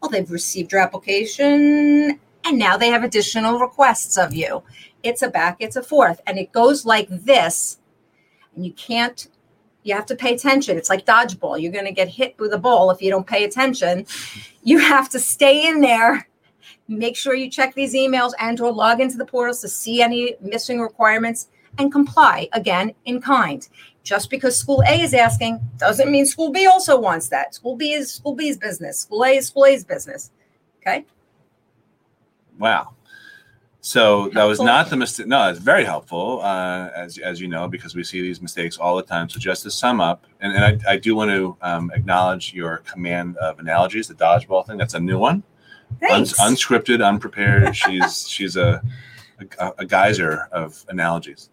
Well 0.00 0.10
they've 0.10 0.30
received 0.30 0.70
your 0.70 0.82
application 0.82 2.20
and 2.44 2.58
now 2.58 2.76
they 2.76 2.90
have 2.90 3.02
additional 3.02 3.58
requests 3.58 4.16
of 4.16 4.34
you. 4.34 4.62
It's 5.02 5.22
a 5.22 5.28
back 5.28 5.56
it's 5.58 5.76
a 5.76 5.82
forth 5.82 6.20
and 6.26 6.38
it 6.38 6.52
goes 6.52 6.84
like 6.84 7.08
this 7.08 7.78
and 8.54 8.64
you 8.64 8.72
can't 8.72 9.26
you 9.82 9.94
have 9.94 10.06
to 10.06 10.14
pay 10.14 10.34
attention. 10.34 10.76
It's 10.76 10.90
like 10.90 11.06
dodgeball. 11.06 11.58
You're 11.58 11.72
going 11.72 11.86
to 11.86 11.92
get 11.92 12.08
hit 12.08 12.38
with 12.38 12.52
a 12.52 12.58
ball 12.58 12.90
if 12.90 13.00
you 13.00 13.10
don't 13.10 13.26
pay 13.26 13.44
attention. 13.44 14.04
You 14.62 14.78
have 14.78 15.08
to 15.08 15.18
stay 15.18 15.66
in 15.66 15.80
there. 15.80 16.28
Make 16.86 17.16
sure 17.16 17.34
you 17.34 17.50
check 17.50 17.74
these 17.74 17.94
emails 17.94 18.32
and 18.38 18.60
or 18.60 18.70
log 18.70 19.00
into 19.00 19.16
the 19.16 19.24
portals 19.24 19.62
to 19.62 19.68
see 19.68 20.02
any 20.02 20.34
missing 20.42 20.80
requirements 20.80 21.48
and 21.78 21.92
comply 21.92 22.48
again 22.52 22.92
in 23.04 23.20
kind 23.20 23.68
just 24.02 24.30
because 24.30 24.58
school 24.58 24.82
a 24.88 25.00
is 25.00 25.14
asking 25.14 25.60
doesn't 25.78 26.10
mean 26.10 26.26
school 26.26 26.50
b 26.50 26.66
also 26.66 26.98
wants 26.98 27.28
that 27.28 27.54
school 27.54 27.76
b 27.76 27.92
is 27.92 28.12
school 28.12 28.34
b's 28.34 28.56
business 28.56 29.00
school 29.00 29.24
a 29.24 29.30
is 29.30 29.46
school 29.46 29.66
a's 29.66 29.84
business 29.84 30.30
okay 30.80 31.04
Wow. 32.60 32.94
So 33.80 34.28
that 34.34 34.44
was 34.44 34.60
not 34.60 34.90
the 34.90 34.96
mistake. 34.96 35.26
No, 35.26 35.48
it's 35.48 35.58
very 35.58 35.84
helpful, 35.84 36.42
uh, 36.42 36.90
as 36.94 37.16
as 37.16 37.40
you 37.40 37.48
know, 37.48 37.66
because 37.66 37.94
we 37.94 38.04
see 38.04 38.20
these 38.20 38.42
mistakes 38.42 38.76
all 38.76 38.94
the 38.94 39.02
time. 39.02 39.30
So 39.30 39.40
just 39.40 39.62
to 39.62 39.70
sum 39.70 40.02
up, 40.02 40.26
and, 40.40 40.52
and 40.52 40.82
I, 40.86 40.92
I 40.92 40.96
do 40.98 41.16
want 41.16 41.30
to 41.30 41.56
um, 41.62 41.90
acknowledge 41.94 42.52
your 42.52 42.78
command 42.78 43.38
of 43.38 43.58
analogies, 43.58 44.06
the 44.06 44.14
dodgeball 44.14 44.66
thing. 44.66 44.76
That's 44.76 44.92
a 44.92 45.00
new 45.00 45.18
one, 45.18 45.42
thanks 45.98 46.38
unscripted, 46.38 47.02
unprepared. 47.02 47.74
she's 47.74 48.28
she's 48.28 48.56
a, 48.56 48.82
a 49.58 49.72
a 49.78 49.86
geyser 49.86 50.48
of 50.52 50.84
analogies. 50.90 51.48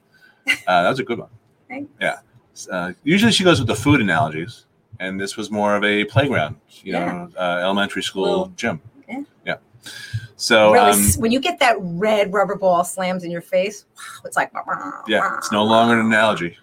Uh, 0.68 0.84
that 0.84 0.90
was 0.90 1.00
a 1.00 1.04
good 1.04 1.20
one. 1.20 1.30
Thanks. 1.68 1.92
Yeah. 2.00 2.20
Uh, 2.72 2.94
usually 3.04 3.32
she 3.32 3.44
goes 3.44 3.60
with 3.60 3.68
the 3.68 3.76
food 3.76 4.02
analogies, 4.02 4.66
and 5.00 5.20
this 5.20 5.38
was 5.38 5.52
more 5.52 5.76
of 5.76 5.84
a 5.84 6.06
playground, 6.06 6.56
you 6.84 6.94
Yeah. 6.94 7.06
know, 7.06 7.30
uh, 7.38 7.60
elementary 7.62 8.02
school 8.04 8.24
Little- 8.24 8.48
gym. 8.56 8.82
Yeah. 9.08 9.22
Yeah. 9.46 9.56
So 10.36 10.74
really, 10.74 10.92
um, 10.92 11.02
when 11.20 11.32
you 11.32 11.40
get 11.40 11.60
that 11.60 11.76
red 11.80 12.34
rubber 12.34 12.56
ball 12.56 12.84
slams 12.84 13.24
in 13.24 13.32
your 13.32 13.42
face 13.42 13.86
it's 14.26 14.36
like 14.36 14.52
Yeah, 15.08 15.38
it's 15.38 15.52
no 15.52 15.64
longer 15.64 16.00
an 16.00 16.06
analogy. 16.06 16.58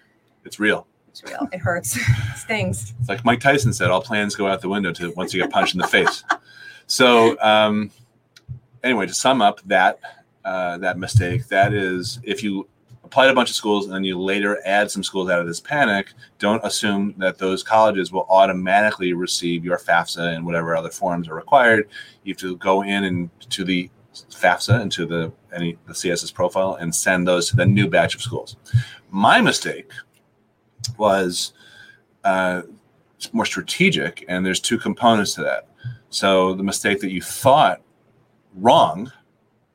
It's 0.45 0.61
real. 0.61 0.87
it's 1.09 1.23
real 1.25 1.49
it 1.53 1.59
hurts 1.59 1.97
it 1.97 2.03
stings 2.37 2.93
It's 3.01 3.09
like 3.09 3.25
Mike 3.25 3.41
Tyson 3.41 3.73
said, 3.73 3.91
all 3.91 4.03
plans 4.03 4.35
go 4.35 4.47
out 4.47 4.61
the 4.61 4.69
window 4.69 4.93
to 4.93 5.13
once 5.13 5.33
you 5.33 5.41
get 5.43 5.51
punched 5.51 5.75
in 5.75 5.81
the 5.81 5.87
face. 5.89 6.23
So 6.87 7.41
um, 7.41 7.91
anyway, 8.83 9.07
to 9.07 9.15
sum 9.15 9.41
up 9.43 9.61
that 9.67 9.99
uh, 10.45 10.77
that 10.79 10.99
mistake, 10.99 11.47
that 11.49 11.73
is 11.73 12.19
if 12.23 12.43
you 12.43 12.69
apply 13.15 13.27
to 13.27 13.31
a 13.31 13.35
bunch 13.35 13.49
of 13.49 13.55
schools 13.55 13.85
and 13.85 13.95
then 13.95 14.03
you 14.03 14.21
later 14.21 14.61
add 14.65 14.91
some 14.91 15.05
schools 15.05 15.31
out 15.31 15.39
of 15.39 15.47
this 15.47 15.61
panic, 15.61 16.09
don't 16.41 16.65
assume 16.65 17.15
that 17.17 17.39
those 17.39 17.63
colleges 17.63 18.11
will 18.11 18.27
automatically 18.29 19.13
receive 19.13 19.65
your 19.65 19.79
FAFSA 19.79 20.35
and 20.35 20.45
whatever 20.45 20.75
other 20.75 20.91
forms 20.91 21.29
are 21.29 21.37
required. 21.37 21.89
You 22.25 22.33
have 22.35 22.41
to 22.41 22.57
go 22.57 22.83
in 22.83 23.05
and 23.05 23.31
to 23.51 23.63
the 23.63 23.89
FAFSA 24.13 24.81
and 24.81 24.91
to 24.91 25.07
the 25.07 25.33
any 25.55 25.79
the 25.87 25.93
CSS 25.93 26.35
profile 26.35 26.75
and 26.81 26.93
send 26.93 27.29
those 27.29 27.49
to 27.51 27.57
the 27.57 27.65
new 27.65 27.89
batch 27.89 28.17
of 28.17 28.21
schools. 28.21 28.57
My 29.13 29.41
mistake 29.41 29.93
was 30.99 31.53
uh, 32.25 32.63
more 33.33 33.47
strategic, 33.47 34.25
and 34.27 34.45
there's 34.45 34.59
two 34.59 34.77
components 34.77 35.35
to 35.35 35.43
that. 35.43 35.69
So 36.11 36.53
the 36.55 36.65
mistake 36.65 36.99
that 36.99 37.13
you 37.13 37.23
thought 37.23 37.81
wrong 38.57 39.13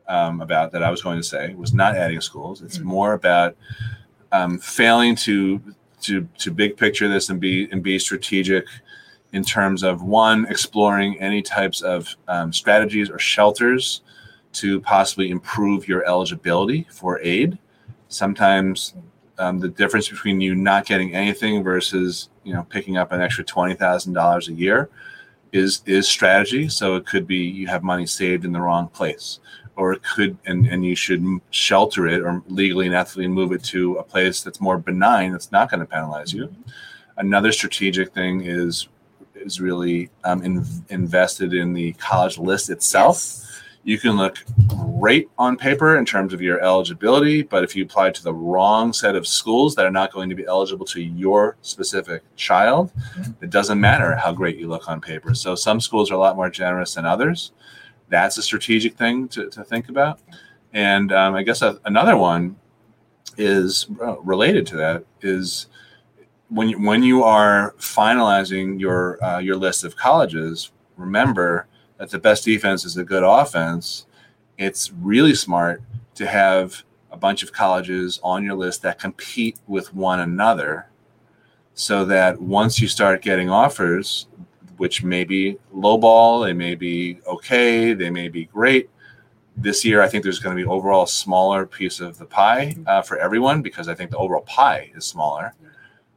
um, 0.10 0.42
about 0.42 0.72
that 0.74 0.84
I 0.84 0.90
was 0.92 1.02
going 1.02 1.18
to 1.18 1.24
say 1.24 1.54
was 1.54 1.74
not 1.74 1.96
adding 1.96 2.20
schools. 2.20 2.62
It's 2.62 2.80
Mhm. 2.80 2.84
more 2.84 3.14
about 3.14 3.56
um, 4.32 4.58
failing 4.60 5.16
to 5.16 5.62
to 6.02 6.28
to 6.38 6.52
big 6.52 6.78
picture 6.78 7.08
this 7.08 7.30
and 7.30 7.40
be 7.40 7.68
and 7.72 7.82
be 7.84 7.98
strategic 8.00 8.66
in 9.34 9.44
terms 9.44 9.84
of 9.84 10.02
one 10.02 10.46
exploring 10.50 11.20
any 11.20 11.42
types 11.42 11.82
of 11.82 12.16
um, 12.28 12.52
strategies 12.52 13.10
or 13.10 13.20
shelters 13.20 14.02
to 14.54 14.80
possibly 14.82 15.30
improve 15.30 15.88
your 15.88 16.04
eligibility 16.06 16.88
for 16.92 17.20
aid. 17.22 17.58
Sometimes 18.08 18.96
um, 19.38 19.60
the 19.60 19.70
difference 19.70 20.10
between 20.10 20.42
you 20.42 20.56
not 20.56 20.86
getting 20.86 21.14
anything 21.16 21.64
versus 21.64 22.30
you 22.44 22.54
know 22.54 22.64
picking 22.70 22.98
up 22.98 23.12
an 23.12 23.22
extra 23.22 23.44
twenty 23.44 23.76
thousand 23.76 24.14
dollars 24.14 24.48
a 24.48 24.54
year 24.54 24.90
is 25.52 25.82
is 25.86 26.08
strategy. 26.08 26.70
So 26.70 26.96
it 26.96 27.06
could 27.06 27.26
be 27.28 27.38
you 27.38 27.68
have 27.68 27.84
money 27.84 28.06
saved 28.06 28.46
in 28.46 28.52
the 28.52 28.62
wrong 28.62 28.88
place, 28.88 29.40
or 29.80 29.94
it 29.94 30.02
could 30.04 30.38
and 30.46 30.68
and 30.68 30.86
you 30.86 30.94
should 30.96 31.24
shelter 31.52 32.06
it 32.08 32.22
or 32.22 32.44
legally 32.48 32.86
and 32.86 32.94
ethically 32.94 33.28
move 33.28 33.52
it 33.54 33.64
to 33.64 33.96
a 33.96 34.04
place 34.04 34.42
that's 34.44 34.60
more 34.60 34.78
benign 34.78 35.32
that's 35.32 35.52
not 35.52 35.72
going 35.72 35.80
to 35.80 35.86
penalize 35.86 36.34
you. 36.34 36.54
Another 37.18 37.52
strategic 37.52 38.14
thing 38.14 38.42
is 38.46 38.90
is 39.36 39.62
really 39.62 40.10
um, 40.26 40.44
in, 40.44 40.66
invested 40.90 41.54
in 41.54 41.74
the 41.74 41.94
college 41.94 42.38
list 42.38 42.70
itself 42.70 43.16
Yes. 43.16 43.62
you 43.86 43.98
can 43.98 44.18
look 44.18 44.36
great 45.00 45.30
on 45.38 45.56
paper 45.56 45.96
in 45.98 46.04
terms 46.06 46.34
of 46.34 46.42
your 46.42 46.60
eligibility, 46.60 47.42
but 47.44 47.64
if 47.64 47.74
you 47.74 47.86
apply 47.86 48.10
to 48.12 48.22
the 48.22 48.34
wrong 48.34 48.92
set 48.92 49.16
of 49.16 49.26
schools 49.26 49.76
that 49.76 49.86
are 49.86 49.92
not 50.02 50.12
going 50.12 50.28
to 50.30 50.36
be 50.36 50.46
eligible 50.46 50.86
to 50.88 51.02
your 51.02 51.56
specific 51.62 52.22
child, 52.36 52.92
Mhm. 53.18 53.36
it 53.42 53.50
doesn't 53.50 53.80
matter 53.80 54.14
how 54.18 54.34
great 54.34 54.58
you 54.58 54.68
look 54.68 54.90
on 54.90 55.00
paper. 55.00 55.34
So 55.34 55.56
some 55.56 55.80
schools 55.80 56.12
are 56.12 56.16
a 56.16 56.24
lot 56.26 56.36
more 56.36 56.50
generous 56.50 56.96
than 56.96 57.06
others. 57.06 57.54
That's 58.10 58.38
a 58.38 58.42
strategic 58.42 58.96
thing 58.96 59.28
to, 59.30 59.50
to 59.50 59.64
think 59.64 59.90
about. 59.90 60.20
And 60.74 61.12
um, 61.12 61.36
I 61.36 61.44
guess 61.44 61.62
a, 61.62 61.80
another 61.86 62.18
one 62.18 62.56
is 63.38 63.88
uh, 64.02 64.20
related 64.20 64.68
to 64.68 64.78
that 64.78 65.06
is 65.22 65.68
when 66.50 66.70
you, 66.70 66.80
when 66.82 67.04
you 67.04 67.24
are 67.24 67.74
finalizing 67.78 68.80
your 68.80 69.24
uh, 69.24 69.40
your 69.40 69.56
list 69.56 69.84
of 69.84 69.96
colleges, 69.96 70.72
remember 70.98 71.68
that 71.98 72.10
the 72.10 72.20
best 72.20 72.46
defense 72.46 72.86
is 72.86 72.98
a 72.98 73.04
good 73.04 73.24
offense. 73.24 74.06
It's 74.58 74.92
really 74.92 75.36
smart 75.36 75.82
to 76.16 76.28
have 76.28 76.84
a 77.12 77.18
bunch 77.18 77.44
of 77.44 77.54
colleges 77.54 78.20
on 78.24 78.44
your 78.44 78.56
list 78.56 78.82
that 78.82 79.00
compete 79.00 79.58
with 79.68 79.94
one 79.94 80.20
another 80.20 80.88
so 81.74 82.04
that 82.06 82.42
once 82.42 82.82
you 82.82 82.88
start 82.88 83.22
getting 83.22 83.50
offers, 83.50 84.28
which 84.80 85.04
may 85.04 85.26
be 85.26 85.58
lowball, 85.76 86.46
they 86.46 86.54
may 86.54 86.74
be 86.74 87.20
okay, 87.28 87.94
they 87.94 88.10
may 88.10 88.30
be 88.30 88.46
great. 88.46 88.90
This 89.58 89.84
year, 89.84 90.02
I 90.02 90.08
think 90.08 90.24
there's 90.24 90.40
going 90.40 90.56
to 90.56 90.64
be 90.64 90.68
overall 90.68 91.04
a 91.04 91.08
smaller 91.08 91.66
piece 91.66 92.00
of 92.00 92.18
the 92.18 92.26
pie 92.26 92.78
uh, 92.88 93.02
for 93.02 93.18
everyone 93.18 93.62
because 93.62 93.90
I 93.90 93.94
think 93.94 94.10
the 94.10 94.18
overall 94.18 94.44
pie 94.44 94.90
is 94.96 95.04
smaller. 95.04 95.54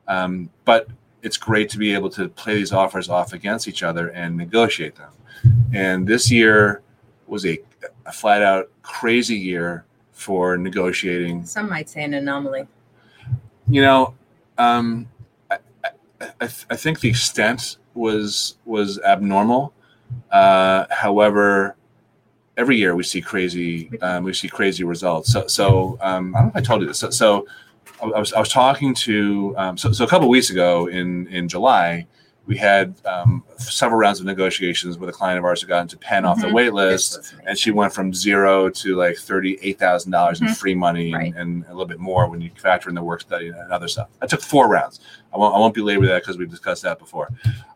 Um, 0.07 0.49
but 0.65 0.89
it's 1.23 1.37
great 1.37 1.69
to 1.71 1.79
be 1.79 1.93
able 1.93 2.09
to 2.11 2.29
play 2.29 2.55
these 2.55 2.73
offers 2.73 3.09
off 3.09 3.33
against 3.33 3.67
each 3.67 3.83
other 3.83 4.11
and 4.11 4.37
negotiate 4.37 4.95
them. 4.95 5.11
And 5.75 6.07
this 6.07 6.31
year 6.31 6.83
was 7.27 7.45
a, 7.45 7.59
a 8.07 8.13
flat 8.13 8.43
out 8.43 8.71
crazy 8.83 9.37
year 9.37 9.85
for 10.13 10.57
negotiating. 10.57 11.45
some 11.47 11.69
might 11.69 11.89
say 11.89 12.05
an 12.05 12.15
anomaly 12.15 12.69
You 13.69 13.83
know, 13.83 14.15
um, 14.57 15.09
I, 15.51 15.59
I, 16.21 16.49
I 16.71 16.77
think 16.77 17.01
the 17.01 17.09
extent 17.09 17.79
was 17.95 18.57
was 18.65 18.99
abnormal. 19.01 19.73
Uh, 20.31 20.87
however, 20.91 21.77
every 22.57 22.77
year 22.77 22.95
we 22.95 23.03
see 23.03 23.21
crazy 23.21 23.99
um, 24.01 24.25
we 24.25 24.33
see 24.33 24.49
crazy 24.49 24.85
results. 24.85 25.33
So 25.33 25.47
so 25.47 25.99
um, 26.01 26.35
I 26.35 26.41
don't 26.41 26.47
know 26.47 26.51
if 26.51 26.57
I 26.57 26.61
told 26.61 26.83
you 26.83 26.89
this. 26.89 26.99
So, 26.99 27.11
so 27.11 27.47
I 28.03 28.19
was 28.19 28.33
I 28.33 28.41
was 28.41 28.49
talking 28.49 28.95
to 28.95 29.55
um, 29.57 29.77
so 29.77 29.93
so 29.93 30.05
a 30.05 30.09
couple 30.09 30.29
weeks 30.29 30.51
ago 30.51 30.87
in 30.87 31.27
in 31.29 31.49
July 31.49 32.07
we 32.47 32.57
had 32.57 32.95
um, 33.07 33.45
several 33.57 33.99
rounds 34.01 34.19
of 34.19 34.27
negotiations 34.27 34.99
with 34.99 35.09
a 35.09 35.13
client 35.13 35.39
of 35.39 35.45
ours 35.45 35.63
who 35.63 35.69
got 35.69 35.83
into 35.83 35.97
Penn 35.97 36.25
off 36.25 36.41
the 36.41 36.49
Mhm. 36.49 36.53
wait 36.55 36.73
list 36.75 37.35
and 37.47 37.57
she 37.57 37.71
went 37.71 37.93
from 37.93 38.13
zero 38.13 38.69
to 38.69 38.97
like 38.97 39.17
thirty-eight 39.17 39.79
thousand 39.79 40.11
dollars 40.11 40.41
in 40.41 40.49
Mhm. 40.49 40.57
free 40.57 40.75
money 40.75 41.15
Right. 41.15 41.27
and, 41.37 41.37
and 41.37 41.65
a 41.67 41.69
little 41.69 41.87
bit 41.87 42.01
more 42.01 42.29
when 42.29 42.41
you 42.41 42.51
factor 42.57 42.89
in 42.89 42.95
the 42.97 43.03
work 43.03 43.21
study 43.21 43.49
and 43.49 43.71
other 43.73 43.87
stuff. 43.89 44.09
I 44.21 44.27
took 44.27 44.41
four 44.43 44.69
rounds. 44.69 44.99
I 45.33 45.39
won't, 45.39 45.55
I 45.55 45.59
won't 45.59 45.73
belabor 45.75 46.07
that 46.07 46.23
because 46.23 46.37
we've 46.37 46.51
discussed 46.51 46.83
that 46.83 46.99
before. 46.99 47.29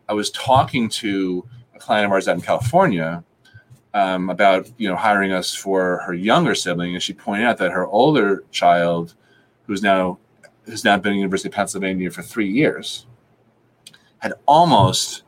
I 0.09 0.13
was 0.13 0.29
talking 0.31 0.89
to 0.89 1.45
a 1.73 1.79
client 1.79 2.05
of 2.05 2.11
ours 2.11 2.27
out 2.27 2.35
in 2.35 2.41
California 2.41 3.23
um, 3.93 4.29
about 4.29 4.69
you 4.77 4.89
know 4.89 4.95
hiring 4.97 5.31
us 5.31 5.55
for 5.55 5.99
her 6.05 6.13
younger 6.13 6.53
sibling, 6.55 6.93
and 6.93 7.01
she 7.01 7.13
pointed 7.13 7.45
out 7.47 7.57
that 7.59 7.71
her 7.71 7.87
older 7.87 8.43
child, 8.51 9.13
who's 9.65 9.81
now 9.81 10.17
who's 10.65 10.83
now 10.83 10.97
been 10.97 11.13
at 11.13 11.15
University 11.15 11.47
of 11.47 11.55
Pennsylvania 11.55 12.11
for 12.11 12.21
three 12.21 12.49
years, 12.51 13.05
had 14.19 14.33
almost 14.45 15.23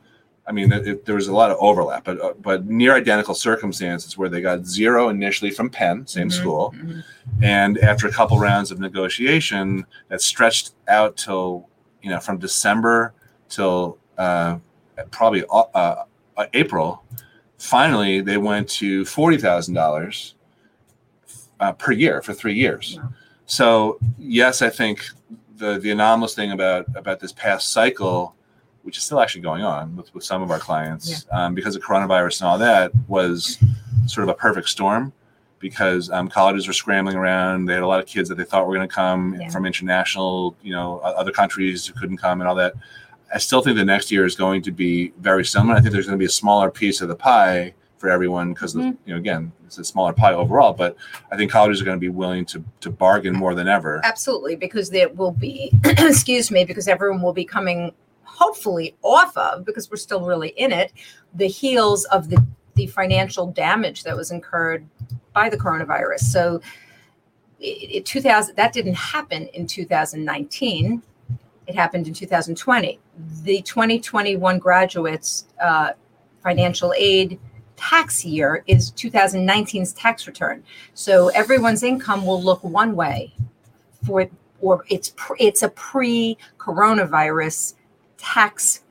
I 0.46 0.52
mean, 0.52 0.72
it, 0.72 0.88
it- 0.88 1.04
there 1.06 1.14
was 1.14 1.28
a 1.28 1.32
lot 1.32 1.52
of 1.52 1.58
overlap, 1.60 2.02
but 2.04 2.20
uh, 2.20 2.32
but 2.40 2.66
near 2.66 2.94
identical 2.96 3.34
circumstances 3.34 4.18
where 4.18 4.28
they 4.28 4.40
got 4.40 4.66
zero 4.66 5.08
initially 5.08 5.50
from 5.52 5.70
Penn, 5.70 6.06
same 6.08 6.28
Mhm, 6.28 6.32
school, 6.32 6.74
mhm. 6.76 7.04
and 7.42 7.78
after 7.78 8.08
a 8.08 8.10
couple 8.12 8.36
rounds 8.38 8.72
of 8.72 8.80
negotiation, 8.80 9.86
that 10.08 10.20
stretched 10.22 10.72
out 10.88 11.16
till 11.16 11.68
you 12.02 12.10
know 12.10 12.18
from 12.18 12.38
December 12.38 13.12
till 13.48 13.98
uh, 14.18 14.56
probably 15.12 15.44
uh, 15.50 15.64
uh, 15.74 16.04
April, 16.54 17.04
finally 17.58 18.20
they 18.20 18.38
went 18.38 18.68
to 18.70 19.04
forty 19.04 19.36
thousand 19.36 19.74
dollars 19.74 20.34
uh, 21.60 21.72
per 21.72 21.92
year 21.92 22.22
for 22.22 22.32
three 22.32 22.54
years. 22.54 22.98
Wow. 23.00 23.12
So 23.46 23.98
yes, 24.18 24.62
I 24.62 24.70
think 24.70 25.04
the 25.56 25.78
the 25.78 25.90
anomalous 25.92 26.34
thing 26.34 26.50
about 26.52 26.86
about 26.96 27.20
this 27.20 27.32
past 27.32 27.72
cycle, 27.72 28.34
which 28.82 28.96
is 28.96 29.04
still 29.04 29.20
actually 29.20 29.42
going 29.42 29.62
on 29.62 29.94
with, 29.96 30.12
with 30.14 30.24
some 30.24 30.42
of 30.42 30.50
our 30.50 30.58
clients, 30.58 31.26
um, 31.32 31.54
because 31.54 31.76
of 31.76 31.82
coronavirus 31.82 32.40
and 32.40 32.48
all 32.48 32.58
that, 32.58 32.90
was 33.08 33.58
sort 34.06 34.24
of 34.24 34.28
a 34.28 34.34
perfect 34.34 34.68
storm. 34.68 35.12
Because 35.58 36.08
um, 36.08 36.30
colleges 36.30 36.66
were 36.66 36.72
scrambling 36.72 37.16
around, 37.16 37.66
they 37.66 37.74
had 37.74 37.82
a 37.82 37.86
lot 37.86 38.00
of 38.00 38.06
kids 38.06 38.30
that 38.30 38.36
they 38.36 38.44
thought 38.44 38.66
were 38.66 38.74
going 38.74 38.88
to 38.88 38.94
come 38.94 39.36
Yeah. 39.38 39.50
from 39.50 39.66
international, 39.66 40.56
you 40.62 40.72
know, 40.72 41.00
other 41.00 41.32
countries 41.32 41.84
who 41.84 41.92
couldn't 41.92 42.16
come 42.16 42.40
and 42.40 42.48
all 42.48 42.54
that. 42.54 42.72
I 43.34 43.36
still 43.36 43.60
think 43.60 43.76
the 43.76 43.84
next 43.84 44.10
year 44.10 44.24
is 44.24 44.34
going 44.34 44.62
to 44.62 44.72
be 44.72 45.12
very 45.20 45.44
similar. 45.44 45.74
I 45.76 45.80
think 45.82 45.92
there's 45.92 46.06
going 46.06 46.18
to 46.18 46.22
be 46.22 46.24
a 46.24 46.30
smaller 46.30 46.70
piece 46.70 47.02
of 47.02 47.08
the 47.08 47.14
pie 47.14 47.74
for 47.98 48.08
everyone 48.08 48.54
because, 48.54 48.74
Mhm. 48.74 48.96
you 49.04 49.12
know, 49.12 49.18
again, 49.18 49.52
it's 49.66 49.76
a 49.76 49.84
smaller 49.84 50.14
pie 50.14 50.32
overall. 50.32 50.72
But 50.72 50.96
I 51.30 51.36
think 51.36 51.52
colleges 51.52 51.82
are 51.82 51.84
going 51.84 51.98
to 51.98 52.00
be 52.00 52.08
willing 52.08 52.46
to 52.46 52.64
to 52.80 52.90
bargain 52.90 53.34
more 53.36 53.54
than 53.54 53.68
ever. 53.68 54.00
Absolutely, 54.02 54.56
because 54.56 54.88
there 54.88 55.10
will 55.10 55.30
be, 55.32 55.70
excuse 55.84 56.50
me, 56.50 56.64
because 56.64 56.88
everyone 56.88 57.20
will 57.20 57.34
be 57.34 57.44
coming 57.44 57.92
hopefully 58.40 58.96
off 59.02 59.36
of, 59.36 59.66
because 59.66 59.90
we're 59.90 59.98
still 59.98 60.24
really 60.24 60.54
in 60.56 60.72
it, 60.72 60.92
the 61.34 61.46
heels 61.46 62.06
of 62.06 62.30
the, 62.30 62.42
the 62.74 62.86
financial 62.86 63.46
damage 63.46 64.02
that 64.02 64.16
was 64.16 64.30
incurred 64.30 64.86
by 65.34 65.50
the 65.50 65.58
coronavirus. 65.58 66.20
So 66.20 66.62
it, 67.60 67.96
it 67.96 68.06
2000, 68.06 68.56
that 68.56 68.72
didn't 68.72 68.94
happen 68.94 69.46
in 69.48 69.66
2019. 69.66 71.02
It 71.66 71.74
happened 71.74 72.08
in 72.08 72.14
2020. 72.14 72.98
The 73.42 73.60
2021 73.62 74.58
graduates 74.58 75.44
uh, 75.62 75.92
financial 76.42 76.94
aid 76.96 77.38
tax 77.76 78.24
year 78.24 78.64
is 78.66 78.90
2019's 78.92 79.92
tax 79.92 80.26
return. 80.26 80.64
So 80.94 81.28
everyone's 81.28 81.82
income 81.82 82.24
will 82.24 82.42
look 82.42 82.64
one 82.64 82.96
way 82.96 83.34
for 84.06 84.30
or 84.62 84.84
it's 84.88 85.12
it's 85.38 85.62
a 85.62 85.68
pre-coronavirus 85.70 87.74
tax 88.20 88.82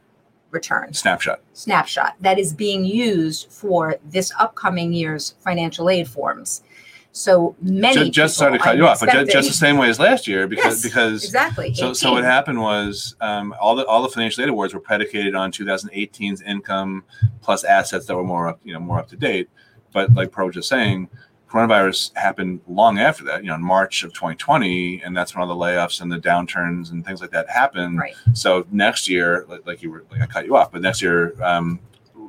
return 0.52 0.94
Snapshot. 0.94 1.42
snapshot 1.54 2.15
that 2.20 2.39
is 2.39 2.54
being 2.54 2.84
used 2.84 3.52
for 3.52 3.98
this 4.06 4.32
upcoming 4.39 4.92
year's 4.92 5.36
financial 5.42 5.89
aid 5.89 6.08
forms. 6.08 6.63
So 7.12 7.56
many 7.62 7.96
Just, 7.96 8.12
just 8.12 8.38
sorry 8.38 8.58
to 8.58 8.63
cut 8.63 8.78
you 8.78 8.86
off, 8.86 9.00
but 9.00 9.12
just, 9.12 9.32
just 9.32 9.48
the 9.48 9.54
same 9.54 9.78
way 9.78 9.89
as 9.89 10.00
last 10.00 10.28
year 10.28 10.48
because 10.48 10.76
Yes, 10.76 10.84
because 10.84 11.24
exactly. 11.26 11.74
So, 11.74 11.94
so 11.94 12.12
what 12.12 12.24
happened 12.24 12.62
was 12.62 13.15
um, 13.20 13.54
all 13.60 13.76
the 13.76 13.86
all 13.86 14.04
the 14.04 14.10
financial 14.10 14.44
aid 14.44 14.50
awards 14.50 14.74
were 14.74 14.80
predicated 14.80 15.34
on 15.34 15.52
2018's 15.52 16.42
income 16.44 17.04
plus 17.42 17.63
assets 17.63 18.06
that 18.06 18.15
were 18.15 18.24
more 18.24 18.50
up, 18.50 18.60
you 18.63 18.74
know 18.74 18.80
more 18.80 19.00
up 19.00 19.10
to 19.10 19.18
date. 19.18 19.50
But 19.92 20.13
like 20.13 20.32
Pearl 20.32 20.48
was 20.48 20.56
just 20.56 20.70
saying, 20.70 21.10
coronavirus 21.50 22.16
happened 22.16 22.62
long 22.68 23.00
after 23.00 23.24
that. 23.26 23.44
You 23.44 23.50
know, 23.50 23.56
in 23.56 23.64
March 23.64 24.04
of 24.04 24.14
2020, 24.14 25.02
and 25.04 25.16
that's 25.16 25.36
when 25.36 25.42
all 25.42 25.48
the 25.48 25.66
layoffs 25.66 26.02
and 26.02 26.12
the 26.12 26.18
downturns 26.20 26.92
and 26.92 27.06
things 27.06 27.22
like 27.22 27.32
that 27.32 27.50
happened. 27.50 28.00
Right. 28.00 28.14
So 28.34 28.66
next 28.72 29.10
year, 29.10 29.46
like, 29.50 29.66
like 29.66 29.82
you 29.82 29.92
were, 29.92 30.06
like 30.12 30.22
I 30.22 30.26
cut 30.28 30.46
you 30.46 30.56
off, 30.56 30.72
but 30.72 30.82
next 30.82 31.02
year 31.02 31.34
um, 31.44 31.80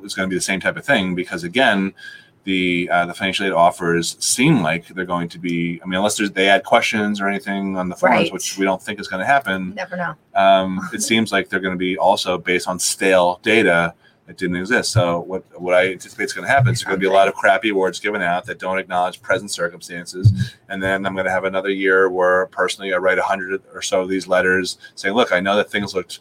is 0.03 0.13
going 0.15 0.27
to 0.27 0.29
be 0.29 0.37
the 0.37 0.41
same 0.41 0.59
type 0.59 0.77
of 0.77 0.85
thing 0.85 1.15
because 1.15 1.43
again, 1.43 1.93
the 2.43 2.89
uh, 2.91 3.05
the 3.05 3.13
financial 3.13 3.45
aid 3.45 3.51
offers 3.51 4.17
seem 4.19 4.63
like 4.63 4.87
they're 4.87 5.05
going 5.05 5.29
to 5.29 5.37
be. 5.37 5.79
I 5.83 5.85
mean, 5.85 5.97
unless 5.97 6.17
there's, 6.17 6.31
they 6.31 6.49
add 6.49 6.63
questions 6.63 7.21
or 7.21 7.27
anything 7.27 7.77
on 7.77 7.87
the 7.87 7.95
forms, 7.95 8.15
Right. 8.15 8.33
which 8.33 8.57
we 8.57 8.65
don't 8.65 8.81
think 8.81 8.99
is 8.99 9.07
going 9.07 9.19
to 9.19 9.27
happen. 9.27 9.75
Never 9.75 9.95
know. 9.95 10.15
Um, 10.33 10.89
it 10.91 11.03
seems 11.03 11.31
like 11.31 11.49
they're 11.49 11.59
going 11.59 11.75
to 11.75 11.77
be 11.77 11.97
also 11.99 12.39
based 12.39 12.67
on 12.67 12.79
stale 12.79 13.39
data 13.43 13.93
that 14.27 14.37
didn't 14.37 14.57
exist. 14.57 14.91
So 14.91 15.21
what 15.21 15.43
what 15.59 15.73
I 15.73 15.91
anticipate 15.91 16.25
is 16.25 16.33
going 16.33 16.47
to 16.47 16.51
happen 16.51 16.71
is 16.71 16.79
there's 16.79 16.85
going 16.85 16.97
to 16.97 16.99
be 16.99 17.07
a 17.07 17.11
lot 17.11 17.27
of 17.27 17.33
crappy 17.33 17.69
awards 17.69 17.99
given 17.99 18.21
out 18.21 18.45
that 18.45 18.59
don't 18.59 18.77
acknowledge 18.77 19.21
present 19.21 19.51
circumstances, 19.51 20.55
and 20.69 20.81
then 20.81 21.05
I'm 21.05 21.13
going 21.13 21.25
to 21.25 21.31
have 21.31 21.45
another 21.45 21.69
year 21.69 22.09
where 22.09 22.47
personally 22.47 22.93
I 22.93 22.97
write 22.97 23.17
a 23.17 23.23
hundred 23.23 23.61
or 23.73 23.81
so 23.81 24.01
of 24.01 24.09
these 24.09 24.27
letters 24.27 24.77
saying, 24.95 25.15
look, 25.15 25.31
I 25.31 25.39
know 25.39 25.55
that 25.55 25.69
things 25.69 25.93
looked 25.93 26.19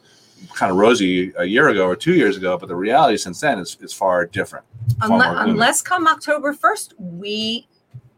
kind 0.54 0.70
of 0.72 0.78
rosy 0.78 1.32
a 1.36 1.44
year 1.44 1.68
ago 1.68 1.86
or 1.86 1.96
two 1.96 2.14
years 2.14 2.36
ago, 2.36 2.56
but 2.56 2.68
the 2.68 2.76
reality 2.76 3.16
since 3.16 3.40
then 3.40 3.58
is, 3.58 3.76
is 3.80 3.92
far 3.92 4.26
different. 4.26 4.64
Far 4.98 5.46
Unless, 5.48 5.82
come 5.82 6.06
October 6.06 6.54
1st, 6.54 6.94
we 6.98 7.68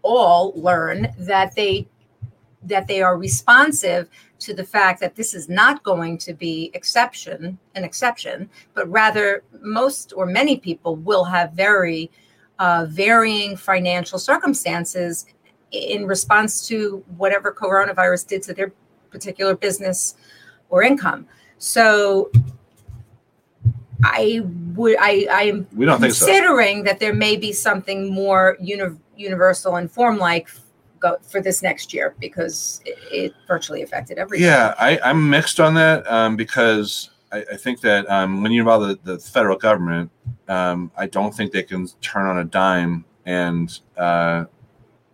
all 0.02 0.52
learn 0.56 1.12
that 1.18 1.54
they 1.54 1.88
that 2.64 2.86
they 2.86 3.02
are 3.02 3.16
responsive 3.16 4.08
to 4.38 4.54
the 4.54 4.64
fact 4.64 5.00
that 5.00 5.14
this 5.14 5.34
is 5.34 5.48
not 5.48 5.82
going 5.82 6.18
to 6.18 6.32
be 6.32 6.70
exception 6.74 7.58
an 7.74 7.84
exception, 7.84 8.48
but 8.74 8.88
rather 8.90 9.42
most 9.60 10.12
or 10.16 10.26
many 10.26 10.56
people 10.56 10.96
will 10.96 11.24
have 11.24 11.52
very 11.52 12.10
uh, 12.58 12.86
varying 12.88 13.56
financial 13.56 14.18
circumstances 14.18 15.26
in 15.70 16.06
response 16.06 16.66
to 16.68 17.02
whatever 17.16 17.52
coronavirus 17.52 18.26
did 18.28 18.42
to 18.42 18.52
their 18.52 18.72
particular 19.10 19.54
business 19.56 20.14
or 20.68 20.82
income. 20.82 21.26
So 21.58 22.30
I 24.02 24.42
would 24.74 24.96
I 25.00 25.26
I 25.30 25.42
am 25.44 25.66
We 25.74 25.86
don't 25.86 26.00
think 26.00 26.12
so. 26.14 26.26
considering 26.26 26.84
that 26.84 26.98
there 26.98 27.14
may 27.14 27.36
be 27.36 27.52
something 27.52 28.12
more 28.12 28.56
uni- 28.60 28.96
universal 29.16 29.76
and 29.76 29.90
form 29.90 30.18
like 30.18 30.48
go 31.02 31.18
for 31.22 31.42
this 31.42 31.62
next 31.62 31.92
year 31.92 32.14
because 32.20 32.80
it, 32.86 32.98
it 33.10 33.34
virtually 33.46 33.82
affected 33.82 34.18
everything. 34.18 34.46
Yeah, 34.46 34.74
I, 34.78 34.98
I'm 35.04 35.28
mixed 35.28 35.60
on 35.60 35.74
that 35.74 36.10
um, 36.10 36.36
because 36.36 37.10
I, 37.32 37.44
I 37.52 37.56
think 37.56 37.80
that 37.80 38.08
um, 38.08 38.42
when 38.42 38.52
you 38.52 38.60
involve 38.60 38.88
the, 38.88 38.98
the 39.02 39.18
federal 39.18 39.58
government, 39.58 40.10
um, 40.48 40.90
I 40.96 41.06
don't 41.06 41.34
think 41.34 41.52
they 41.52 41.62
can 41.62 41.88
turn 42.00 42.26
on 42.26 42.38
a 42.38 42.44
dime 42.44 43.04
and 43.26 43.78
uh, 43.96 44.44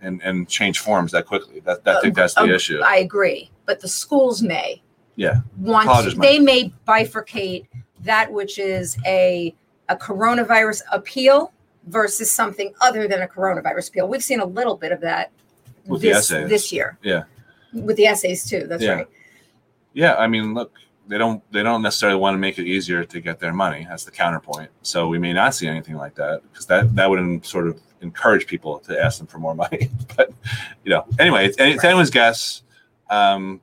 and 0.01 0.21
and 0.23 0.49
change 0.49 0.79
forms 0.81 1.13
that 1.13 1.27
quickly. 1.27 1.61
That, 1.61 1.85
that 1.85 1.97
I 1.97 2.01
think 2.01 2.15
that's 2.15 2.35
the 2.35 2.43
Um, 2.43 2.51
issue. 2.51 2.81
I 2.85 2.99
agree, 2.99 3.51
but 3.67 3.81
the 3.81 3.89
schools 3.89 4.43
may. 4.43 4.83
Yeah. 5.17 5.41
Want 5.59 6.21
they 6.21 6.39
may 6.39 6.73
bifurcate 6.87 7.67
that 8.05 8.31
which 8.33 8.59
is 8.59 8.97
a 9.05 9.55
a 9.89 9.97
coronavirus 9.97 10.83
appeal 10.93 11.53
versus 11.87 12.31
something 12.31 12.73
other 12.81 13.09
than 13.09 13.23
a 13.23 13.27
coronavirus 13.27 13.89
appeal. 13.89 14.09
We've 14.09 14.23
seen 14.23 14.41
a 14.41 14.45
little 14.45 14.77
bit 14.77 14.93
of 14.93 15.01
that 15.01 15.33
With 15.89 16.03
the 16.03 16.09
this, 16.09 16.31
essays. 16.31 16.49
this 16.49 16.73
year. 16.73 16.99
Yeah. 17.03 17.25
With 17.73 17.97
the 17.97 18.07
essays 18.07 18.49
too. 18.49 18.67
That's 18.67 18.83
Yeah. 18.83 18.93
right. 18.93 19.07
Yeah, 19.95 20.15
I 20.17 20.27
mean, 20.27 20.55
look, 20.55 20.73
they 21.09 21.19
don't 21.19 21.43
they 21.51 21.63
don't 21.63 21.83
necessarily 21.83 22.19
want 22.19 22.35
to 22.35 22.39
make 22.39 22.59
it 22.59 22.67
easier 22.67 23.05
to 23.05 23.21
get 23.21 23.41
their 23.41 23.53
money. 23.53 23.87
That's 23.89 24.05
the 24.05 24.11
counterpoint. 24.11 24.71
So 24.83 25.09
we 25.09 25.19
may 25.19 25.33
not 25.33 25.55
see 25.55 25.67
anything 25.67 25.97
like 25.97 26.15
that 26.17 26.43
because 26.51 26.67
that 26.67 26.95
that 26.97 27.09
would 27.11 27.45
sort 27.45 27.67
of 27.67 27.81
encourage 28.03 28.47
people 28.47 28.79
to 28.81 29.03
ask 29.03 29.19
them 29.19 29.27
for 29.27 29.39
more 29.39 29.55
money. 29.65 29.91
but 30.17 30.31
you 30.85 30.91
know, 30.91 31.05
anyway, 31.19 31.47
it's, 31.47 31.57
it's 31.59 31.83
anyone's 31.85 32.11
guess. 32.11 32.63
Um, 33.11 33.61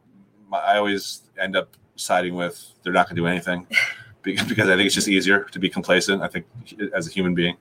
I 0.52 0.78
always 0.78 1.22
end 1.40 1.56
up 1.56 1.70
siding 1.96 2.36
with 2.36 2.72
they're 2.84 2.92
not 2.94 3.08
going 3.08 3.16
to 3.16 3.22
do 3.22 3.28
anything 3.28 3.68
because 4.24 4.68
I 4.68 4.76
think 4.76 4.88
it's 4.88 4.96
just 4.96 5.08
easier 5.08 5.44
to 5.52 5.60
be 5.60 5.70
complacent. 5.70 6.22
I 6.22 6.28
think 6.28 6.46
as 6.94 7.08
a 7.08 7.12
human 7.12 7.34
being. 7.36 7.56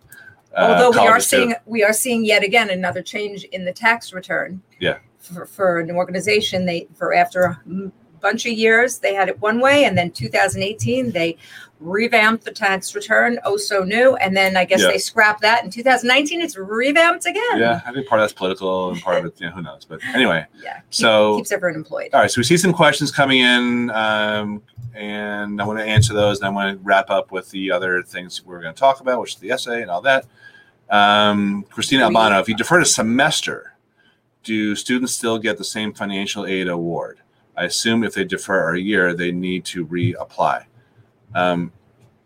Uh, 0.56 0.76
Although 0.82 0.90
we 0.90 1.06
are 1.06 1.08
colleges 1.10 1.30
too. 1.30 1.36
seeing 1.36 1.54
we 1.66 1.82
are 1.82 1.92
seeing 1.92 2.24
yet 2.24 2.42
again 2.44 2.70
another 2.70 3.02
change 3.02 3.44
in 3.44 3.64
the 3.64 3.72
tax 3.72 4.12
return. 4.12 4.62
Yeah. 4.80 4.98
For, 5.18 5.46
for 5.46 5.80
an 5.80 5.90
organization, 5.90 6.66
they 6.66 6.86
for 6.94 7.14
after 7.14 7.42
a 7.44 7.60
m- 7.66 7.92
bunch 8.24 8.46
of 8.46 8.52
years 8.52 8.98
they 8.98 9.14
had 9.14 9.28
it 9.28 9.40
one 9.40 9.60
way, 9.60 9.84
and 9.84 9.96
then 9.98 10.10
2018 10.10 11.10
they 11.12 11.36
revamped 11.80 12.44
the 12.44 12.50
tax 12.50 12.94
return, 12.94 13.38
oh 13.44 13.56
so 13.58 13.84
new, 13.84 14.16
and 14.16 14.34
then 14.34 14.56
I 14.56 14.64
guess 14.64 14.80
Yeah. 14.80 14.88
they 14.88 14.98
scrapped 14.98 15.42
that 15.42 15.62
in 15.64 15.70
2019. 15.70 16.40
It's 16.40 16.56
revamped 16.56 17.26
again. 17.26 17.58
Yeah, 17.58 17.80
I 17.86 17.92
think 17.92 18.06
part 18.08 18.20
of 18.20 18.24
that's 18.24 18.32
political 18.32 18.90
and 18.90 19.00
part 19.02 19.18
of 19.18 19.26
it, 19.26 19.34
you 19.40 19.46
know, 19.46 19.52
who 19.52 19.60
knows. 19.62 19.84
But 19.84 20.00
anyway, 20.14 20.46
Yeah. 20.62 20.76
Keep- 20.76 20.82
So- 20.90 21.36
keeps 21.36 21.52
everyone 21.52 21.76
employed. 21.76 22.08
All 22.14 22.20
right, 22.20 22.30
so 22.30 22.38
we 22.38 22.44
see 22.44 22.56
some 22.56 22.72
questions 22.72 23.12
coming 23.12 23.40
in, 23.40 23.90
um, 23.90 24.62
and 24.94 25.60
I 25.60 25.64
want 25.66 25.78
to 25.80 25.84
answer 25.84 26.14
those, 26.14 26.38
and 26.38 26.46
I 26.46 26.50
want 26.50 26.78
to 26.78 26.82
wrap 26.84 27.10
up 27.10 27.30
with 27.30 27.50
the 27.50 27.70
other 27.70 28.02
things 28.02 28.42
we're 28.46 28.62
going 28.62 28.72
to 28.74 28.80
talk 28.80 29.00
about, 29.00 29.20
which 29.20 29.34
is 29.34 29.40
the 29.40 29.50
essay 29.50 29.82
and 29.82 29.90
all 29.90 30.00
that. 30.02 30.24
Um, 30.88 31.64
Christina 31.70 32.04
Albano, 32.04 32.38
if 32.40 32.48
you 32.48 32.54
defer 32.54 32.78
to 32.78 32.84
semester, 32.86 33.72
do 34.42 34.74
students 34.76 35.14
still 35.14 35.38
get 35.38 35.58
the 35.58 35.64
same 35.64 35.92
financial 35.92 36.46
aid 36.46 36.68
award? 36.68 37.18
I 37.56 37.64
assume 37.64 38.04
if 38.04 38.14
they 38.14 38.24
defer 38.24 38.74
a 38.74 38.80
year, 38.80 39.14
they 39.14 39.32
need 39.32 39.64
to 39.66 39.86
reapply. 39.86 40.64
Um, 41.34 41.72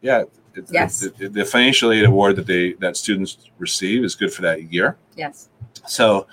yeah, 0.00 0.22
it, 0.54 0.64
Yes. 0.70 1.02
it- 1.02 1.14
it- 1.20 1.32
the 1.32 1.44
financial 1.44 1.92
aid 1.92 2.04
award 2.04 2.36
that 2.36 2.46
they 2.46 2.72
that 2.74 2.96
students 2.96 3.38
receive 3.58 4.04
is 4.04 4.14
good 4.14 4.32
for 4.32 4.42
that 4.42 4.72
year. 4.72 4.96
Yes. 5.16 5.48
So 5.86 6.26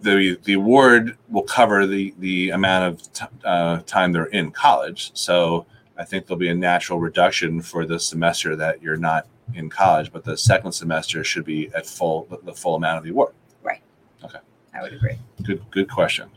the 0.00 0.38
the 0.44 0.54
award 0.54 1.16
will 1.28 1.42
cover 1.42 1.86
the 1.86 2.14
the 2.18 2.50
amount 2.50 2.84
of 2.94 3.12
t- 3.12 3.24
uh, 3.44 3.80
time 3.86 4.12
they're 4.12 4.26
in 4.26 4.50
college. 4.50 5.10
So 5.14 5.66
I 5.96 6.04
think 6.04 6.26
there'll 6.26 6.38
be 6.38 6.48
a 6.48 6.54
natural 6.54 6.98
reduction 7.00 7.60
for 7.62 7.84
the 7.86 7.98
semester 8.00 8.54
that 8.56 8.82
you're 8.82 8.96
not 8.96 9.26
in 9.54 9.68
college, 9.70 10.12
but 10.12 10.24
the 10.24 10.36
second 10.36 10.72
semester 10.72 11.24
should 11.24 11.44
be 11.44 11.70
at 11.74 11.86
full 11.86 12.26
the, 12.30 12.38
the 12.44 12.54
full 12.54 12.74
amount 12.76 12.98
of 12.98 13.04
the 13.04 13.10
award. 13.10 13.32
Right. 13.62 13.80
Okay. 14.24 14.38
I 14.74 14.82
would 14.82 14.92
agree. 14.92 15.18
Good 15.42 15.62
good 15.70 15.88
question. 15.90 16.30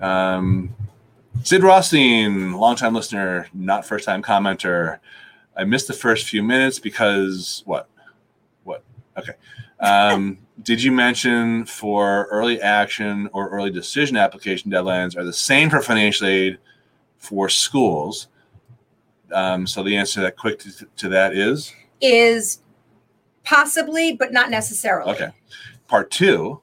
Um, 0.00 0.74
Sid 1.44 1.62
Rothstein, 1.62 2.54
longtime 2.54 2.94
listener, 2.94 3.48
not 3.52 3.86
first 3.86 4.06
time 4.06 4.22
commenter. 4.22 4.98
I 5.54 5.64
missed 5.64 5.86
the 5.86 5.92
first 5.92 6.26
few 6.26 6.42
minutes 6.42 6.78
because 6.78 7.62
what? 7.66 7.90
What? 8.62 8.82
Okay. 9.18 9.34
Um, 9.78 10.38
did 10.62 10.82
you 10.82 10.90
mention 10.90 11.66
for 11.66 12.28
early 12.30 12.62
action 12.62 13.28
or 13.34 13.50
early 13.50 13.70
decision 13.70 14.16
application 14.16 14.70
deadlines 14.70 15.18
are 15.18 15.24
the 15.24 15.34
same 15.34 15.68
for 15.68 15.82
financial 15.82 16.26
aid 16.26 16.56
for 17.18 17.50
schools? 17.50 18.28
Um, 19.30 19.66
so 19.66 19.82
the 19.82 19.98
answer 19.98 20.22
that 20.22 20.38
quick 20.38 20.60
to, 20.60 20.86
to 20.96 21.08
that 21.10 21.36
is 21.36 21.74
Is 22.00 22.62
possibly, 23.44 24.14
but 24.14 24.32
not 24.32 24.48
necessarily. 24.48 25.12
okay. 25.12 25.28
Part 25.88 26.10
two, 26.10 26.62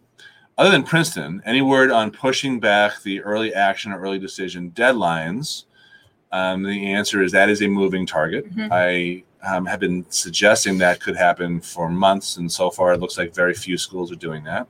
other 0.62 0.70
than 0.70 0.84
Princeton, 0.84 1.42
any 1.44 1.64
word 1.64 1.90
on 1.90 2.12
pushing 2.12 2.60
back 2.60 3.02
the 3.02 3.20
early 3.24 3.52
action 3.52 3.92
or 3.92 4.00
early 4.00 4.20
decision 4.20 4.70
deadlines? 4.76 5.64
Um, 6.32 6.62
the 6.62 6.94
answer 6.94 7.24
is 7.24 7.32
that 7.32 7.50
is 7.50 7.64
a 7.64 7.68
moving 7.68 8.06
target. 8.06 8.54
Mhm. 8.56 8.70
I 8.72 9.24
um, 9.44 9.66
have 9.66 9.80
been 9.80 10.06
suggesting 10.10 10.78
that 10.78 11.00
could 11.02 11.16
happen 11.16 11.62
for 11.62 11.90
months, 11.90 12.38
and 12.38 12.50
so 12.50 12.70
far 12.70 12.94
it 12.94 13.00
looks 13.00 13.18
like 13.18 13.34
very 13.34 13.56
few 13.56 13.76
schools 13.76 14.12
are 14.12 14.16
doing 14.16 14.44
that. 14.44 14.68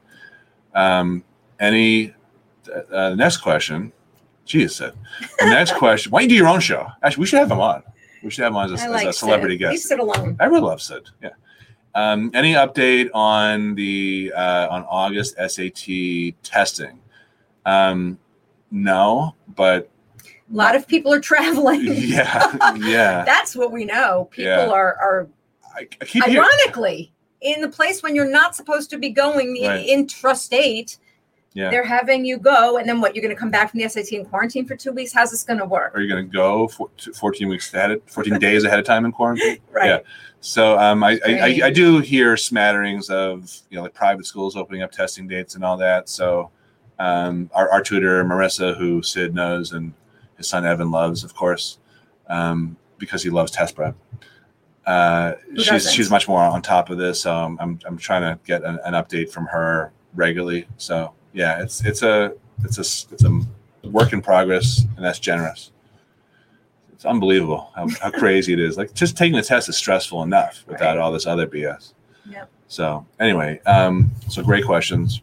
Um, 0.74 1.26
any 1.60 2.14
uh, 2.90 3.10
the 3.10 3.16
next 3.18 3.38
question? 3.38 3.92
Geez, 4.46 4.74
said. 4.74 4.94
The 5.40 5.48
next 5.48 5.76
question. 5.76 6.10
Why 6.10 6.22
don't 6.22 6.30
you 6.30 6.38
do 6.38 6.44
your 6.44 6.48
own 6.48 6.62
show? 6.62 6.88
Actually, 7.04 7.22
we 7.22 7.26
should 7.28 7.40
have 7.40 7.52
him 7.52 7.60
on. 7.60 7.84
We 8.24 8.30
should 8.30 8.44
have 8.44 8.54
him 8.54 8.58
on 8.58 8.74
as, 8.74 8.82
I 8.82 9.02
as 9.02 9.08
a 9.08 9.14
celebrity 9.14 9.56
Sid. 9.56 9.62
Leave 9.62 9.72
guest. 9.74 9.88
Sid 9.90 10.00
alone. 10.00 10.38
I 10.40 10.48
would 10.48 10.64
love 10.64 10.82
Sid. 10.82 11.10
Yeah. 11.22 11.32
Um, 11.94 12.32
any 12.34 12.54
update 12.54 13.10
on 13.14 13.76
the 13.76 14.32
uh, 14.36 14.68
on 14.70 14.84
August 14.90 15.36
SAT 15.38 16.34
testing? 16.44 17.00
Um, 17.66 18.18
no, 18.72 19.36
but 19.56 19.90
A 20.52 20.56
lot 20.56 20.76
of 20.76 20.88
people 20.88 21.14
are 21.14 21.20
traveling. 21.20 21.82
yeah, 21.88 22.76
yeah. 22.78 23.24
That's 23.26 23.56
what 23.56 23.72
we 23.72 23.86
know. 23.86 24.30
People 24.32 24.52
Yeah. 24.52 24.70
are 24.70 24.96
are 25.02 25.28
I, 25.76 25.88
I 26.02 26.06
keep 26.06 26.24
hearing. 26.24 26.40
ironically 26.40 27.14
in 27.42 27.62
the 27.62 27.70
place 27.70 28.02
when 28.04 28.16
you're 28.16 28.30
not 28.30 28.56
supposed 28.56 28.90
to 28.92 28.98
be 28.98 29.10
going 29.10 29.58
in 29.58 29.68
Right. 29.70 29.88
intrastate. 29.88 30.98
Yeah. 31.54 31.70
They're 31.70 31.86
having 31.86 32.24
you 32.24 32.38
go, 32.38 32.78
and 32.78 32.88
then 32.88 33.02
what? 33.02 33.14
You're 33.14 33.22
going 33.22 33.36
to 33.36 33.40
come 33.40 33.52
back 33.52 33.72
from 33.72 33.82
the 33.82 33.90
SAT 33.90 34.14
and 34.14 34.30
quarantine 34.30 34.66
for 34.66 34.78
two 34.78 34.94
weeks. 34.94 35.12
How's 35.12 35.32
this 35.32 35.44
going 35.44 35.60
to 35.60 35.66
work? 35.66 35.94
Are 35.94 36.00
you 36.00 36.10
going 36.10 36.26
to 36.26 36.32
go 36.32 36.70
for, 36.70 36.90
14 37.14 37.50
weeks 37.50 37.74
ahead, 37.74 38.02
14 38.08 38.40
days 38.40 38.64
ahead 38.64 38.80
of 38.80 38.86
time 38.86 39.06
in 39.06 39.12
quarantine? 39.12 39.58
Right. 39.72 39.88
Yeah. 39.88 40.00
So 40.42 40.78
um, 40.80 41.04
I, 41.04 41.20
I, 41.26 41.62
I, 41.66 41.70
do 41.70 42.00
hear 42.00 42.36
smatterings 42.36 43.10
of 43.10 43.62
you 43.70 43.78
know 43.78 43.84
like 43.84 43.94
private 43.94 44.26
schools 44.26 44.56
opening 44.56 44.82
up 44.82 44.92
testing 44.92 45.28
dates 45.28 45.56
and 45.56 45.64
all 45.64 45.78
that. 45.78 46.10
So 46.10 46.50
um, 47.00 47.50
our, 47.54 47.70
our 47.70 47.82
tutor 47.82 48.24
Marissa, 48.26 48.76
who 48.78 49.04
Sid 49.04 49.36
knows, 49.36 49.72
and 49.72 49.94
his 50.38 50.48
son 50.48 50.66
Evan 50.66 50.90
loves, 50.90 51.24
of 51.24 51.36
course, 51.36 51.78
um, 52.28 52.76
because 52.98 53.22
he 53.24 53.30
loves 53.30 53.52
test 53.52 53.76
prep. 53.76 53.96
Uh, 54.86 55.34
she's 55.56 55.68
doesn't? 55.68 55.94
she's 55.94 56.10
much 56.10 56.28
more 56.28 56.42
on 56.42 56.62
top 56.62 56.90
of 56.90 56.98
this. 56.98 57.22
So 57.22 57.34
I'm 57.34 57.58
I'm, 57.60 57.80
I'm 57.86 57.98
trying 57.98 58.24
to 58.24 58.40
get 58.46 58.64
an, 58.64 58.80
an 58.84 58.94
update 58.94 59.32
from 59.32 59.46
her 59.46 59.92
regularly. 60.16 60.68
So 60.78 61.14
yeah, 61.34 61.62
it's 61.62 61.84
it's 61.86 62.02
a 62.04 62.34
it's 62.64 62.78
a 62.78 63.14
it's 63.14 63.24
a 63.24 63.88
work 63.88 64.14
in 64.14 64.22
progress, 64.22 64.86
and 64.96 65.04
that's 65.06 65.20
generous. 65.20 65.72
It's 66.94 67.06
unbelievable 67.06 67.72
how, 67.76 67.88
how 68.00 68.12
crazy 68.12 68.54
it 68.54 68.60
is. 68.60 68.78
Like 68.78 68.94
just 68.94 69.18
taking 69.18 69.36
the 69.36 69.42
test 69.42 69.70
is 69.70 69.78
stressful 69.78 70.22
enough 70.24 70.64
without 70.68 70.98
Right. 70.98 70.98
all 71.00 71.12
this 71.12 71.26
other 71.26 71.48
BS. 71.48 71.94
Yep. 72.30 72.50
So 72.68 73.06
anyway, 73.20 73.60
um, 73.66 74.12
so 74.30 74.44
great 74.44 74.66
questions. 74.66 75.22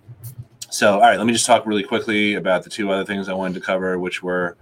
So 0.71 0.95
all 0.95 1.01
right, 1.01 1.17
let 1.19 1.27
me 1.27 1.33
just 1.33 1.47
talk 1.47 1.67
really 1.67 1.85
quickly 1.85 2.35
about 2.35 2.65
the 2.65 2.71
two 2.71 2.91
other 2.91 3.05
things 3.05 3.29
I 3.29 3.33
wanted 3.35 3.55
to 3.55 3.61
cover, 3.61 3.99
which 3.99 4.23
were 4.25 4.57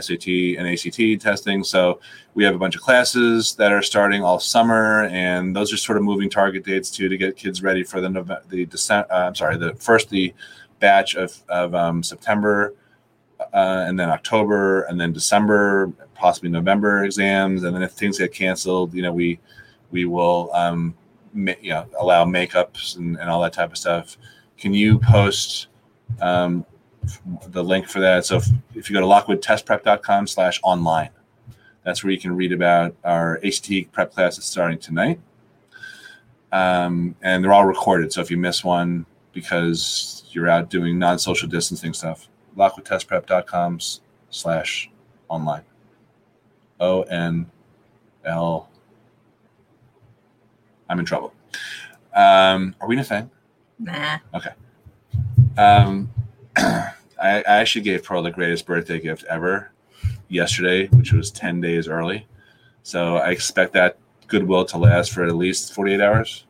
SAT 0.00 0.26
and 0.58 0.66
ACT 0.66 1.20
testing. 1.20 1.62
So 1.62 2.00
we 2.34 2.42
have 2.44 2.54
a 2.54 2.58
bunch 2.58 2.74
of 2.74 2.80
classes 2.80 3.54
that 3.56 3.70
are 3.70 3.82
starting 3.82 4.24
all 4.24 4.40
summer, 4.40 5.04
and 5.10 5.54
those 5.54 5.70
are 5.74 5.76
sort 5.76 5.98
of 5.98 6.04
moving 6.04 6.30
target 6.30 6.64
dates 6.64 6.90
too 6.90 7.10
to 7.10 7.16
get 7.18 7.36
kids 7.36 7.62
ready 7.62 7.84
for 7.84 8.00
the 8.00 8.08
November, 8.08 8.42
the 8.48 8.64
December. 8.64 9.06
Uh, 9.12 9.26
I'm 9.26 9.34
sorry, 9.34 9.58
the 9.58 9.74
first 9.74 10.08
the 10.08 10.32
batch 10.82 11.14
of 11.14 11.42
of 11.48 11.74
um, 11.74 12.02
September, 12.02 12.74
uh, 13.40 13.84
and 13.86 13.98
then 13.98 14.10
October, 14.10 14.82
and 14.82 15.00
then 15.00 15.12
December, 15.12 15.90
possibly 16.14 16.50
November 16.50 17.04
exams, 17.04 17.64
and 17.64 17.74
then 17.74 17.82
if 17.82 17.92
things 17.92 18.18
get 18.18 18.34
canceled, 18.34 18.92
you 18.92 19.00
know 19.00 19.12
we 19.12 19.38
we 19.92 20.04
will 20.04 20.50
um, 20.52 20.94
ma- 21.32 21.60
you 21.62 21.70
know 21.70 21.86
allow 21.98 22.26
makeups 22.26 22.98
and, 22.98 23.16
and 23.18 23.30
all 23.30 23.40
that 23.40 23.54
type 23.54 23.70
of 23.70 23.78
stuff. 23.78 24.18
Can 24.58 24.74
you 24.74 24.98
post 24.98 25.68
um, 26.20 26.66
the 27.46 27.64
link 27.64 27.88
for 27.88 28.00
that? 28.00 28.26
So 28.26 28.36
if, 28.36 28.46
if 28.74 28.90
you 28.90 28.94
go 28.94 29.00
to 29.00 29.06
lockwoodtestprep.com 29.06 30.26
slash 30.26 30.60
online, 30.62 31.10
that's 31.84 32.04
where 32.04 32.12
you 32.12 32.18
can 32.18 32.36
read 32.36 32.52
about 32.52 32.94
our 33.04 33.40
HT 33.42 33.90
prep 33.92 34.12
classes 34.12 34.44
starting 34.44 34.78
tonight. 34.78 35.20
Um, 36.52 37.16
and 37.22 37.42
they're 37.42 37.52
all 37.52 37.64
recorded. 37.64 38.12
So 38.12 38.20
if 38.20 38.30
you 38.30 38.36
miss 38.36 38.62
one 38.62 39.06
because 39.32 40.21
you're 40.34 40.48
out 40.48 40.70
doing 40.70 40.98
non-social 40.98 41.48
distancing 41.48 41.92
stuff, 41.92 42.28
LockwoodTestPrep.com 42.56 43.80
slash 44.30 44.90
online. 45.28 45.62
O 46.80 47.02
N 47.02 47.50
L. 48.24 48.68
I'm 50.88 50.98
in 50.98 51.04
trouble. 51.04 51.32
Um, 52.14 52.74
are 52.80 52.88
we 52.88 52.96
in 52.96 53.00
a 53.00 53.04
thing? 53.04 53.30
Nah. 53.78 54.18
Okay. 54.34 54.50
Um, 55.56 56.10
I, 56.56 56.92
I 57.22 57.42
actually 57.46 57.82
gave 57.82 58.04
Pearl 58.04 58.22
the 58.22 58.30
greatest 58.30 58.66
birthday 58.66 59.00
gift 59.00 59.24
ever 59.24 59.70
yesterday, 60.28 60.88
which 60.88 61.12
was 61.12 61.30
10 61.30 61.60
days 61.60 61.88
early. 61.88 62.26
So 62.82 63.16
I 63.16 63.30
expect 63.30 63.72
that 63.74 63.96
goodwill 64.26 64.64
to 64.66 64.78
last 64.78 65.12
for 65.12 65.24
at 65.24 65.36
least 65.36 65.72
48 65.74 66.00
hours. 66.00 66.44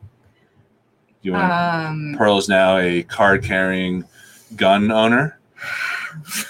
You 1.23 1.31
want 1.33 1.51
Um, 1.51 2.15
Pearl 2.17 2.37
is 2.37 2.47
now 2.49 2.77
a 2.77 3.01
card 3.03 3.43
carrying 3.43 4.03
gun 4.55 4.91
owner. 4.91 5.39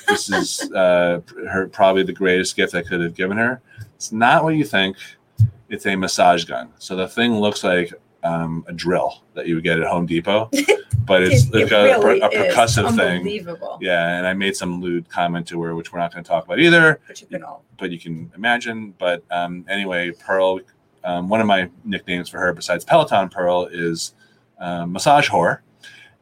This 0.07 0.29
is 0.29 0.71
uh, 0.75 1.21
her 1.49 1.67
probably 1.67 2.03
the 2.03 2.13
greatest 2.13 2.55
gift 2.55 2.75
I 2.75 2.81
could 2.81 2.99
have 3.01 3.15
given 3.15 3.38
her. 3.38 3.62
It's 3.95 4.12
not 4.12 4.43
what 4.43 4.55
you 4.55 4.65
think. 4.65 4.97
It's 5.69 5.86
a 5.86 5.95
massage 5.95 6.43
gun. 6.43 6.69
So 6.79 6.95
the 6.95 7.07
thing 7.07 7.39
looks 7.39 7.63
like 7.63 7.93
um, 8.23 8.65
a 8.67 8.73
drill 8.73 9.23
that 9.36 9.47
you 9.47 9.55
would 9.55 9.63
get 9.63 9.79
at 9.79 9.88
Home 9.88 10.05
Depot, 10.05 10.49
but 11.05 11.23
it's 11.23 11.45
it, 11.47 11.53
like 11.53 11.71
it 11.71 11.71
a, 11.71 11.99
really 12.05 12.21
a 12.21 12.29
percussive 12.29 12.95
thing. 12.95 13.17
Unbelievable. 13.17 13.77
Yeah, 13.81 14.17
and 14.17 14.25
I 14.27 14.33
made 14.33 14.55
some 14.55 14.81
lewd 14.81 15.07
comment 15.09 15.47
to 15.49 15.62
her, 15.63 15.75
which 15.75 15.93
we're 15.93 15.99
not 15.99 16.12
going 16.13 16.23
to 16.23 16.27
talk 16.27 16.45
about 16.45 16.59
either, 16.59 16.99
But 17.07 17.21
you 17.21 17.27
can 17.27 17.43
all. 17.43 17.63
but 17.77 17.91
you 17.91 17.99
can 17.99 18.31
imagine. 18.36 18.93
But 18.97 19.23
um, 19.31 19.65
anyway, 19.69 20.12
Pearl, 20.12 20.59
um, 21.03 21.29
one 21.29 21.41
of 21.41 21.47
my 21.47 21.69
nicknames 21.83 22.29
for 22.29 22.39
her 22.39 22.53
besides 22.53 22.83
Peloton 22.86 23.29
Pearl 23.29 23.65
is 23.71 24.13
um, 24.63 24.91
Massage 24.93 25.30
Whore. 25.30 25.60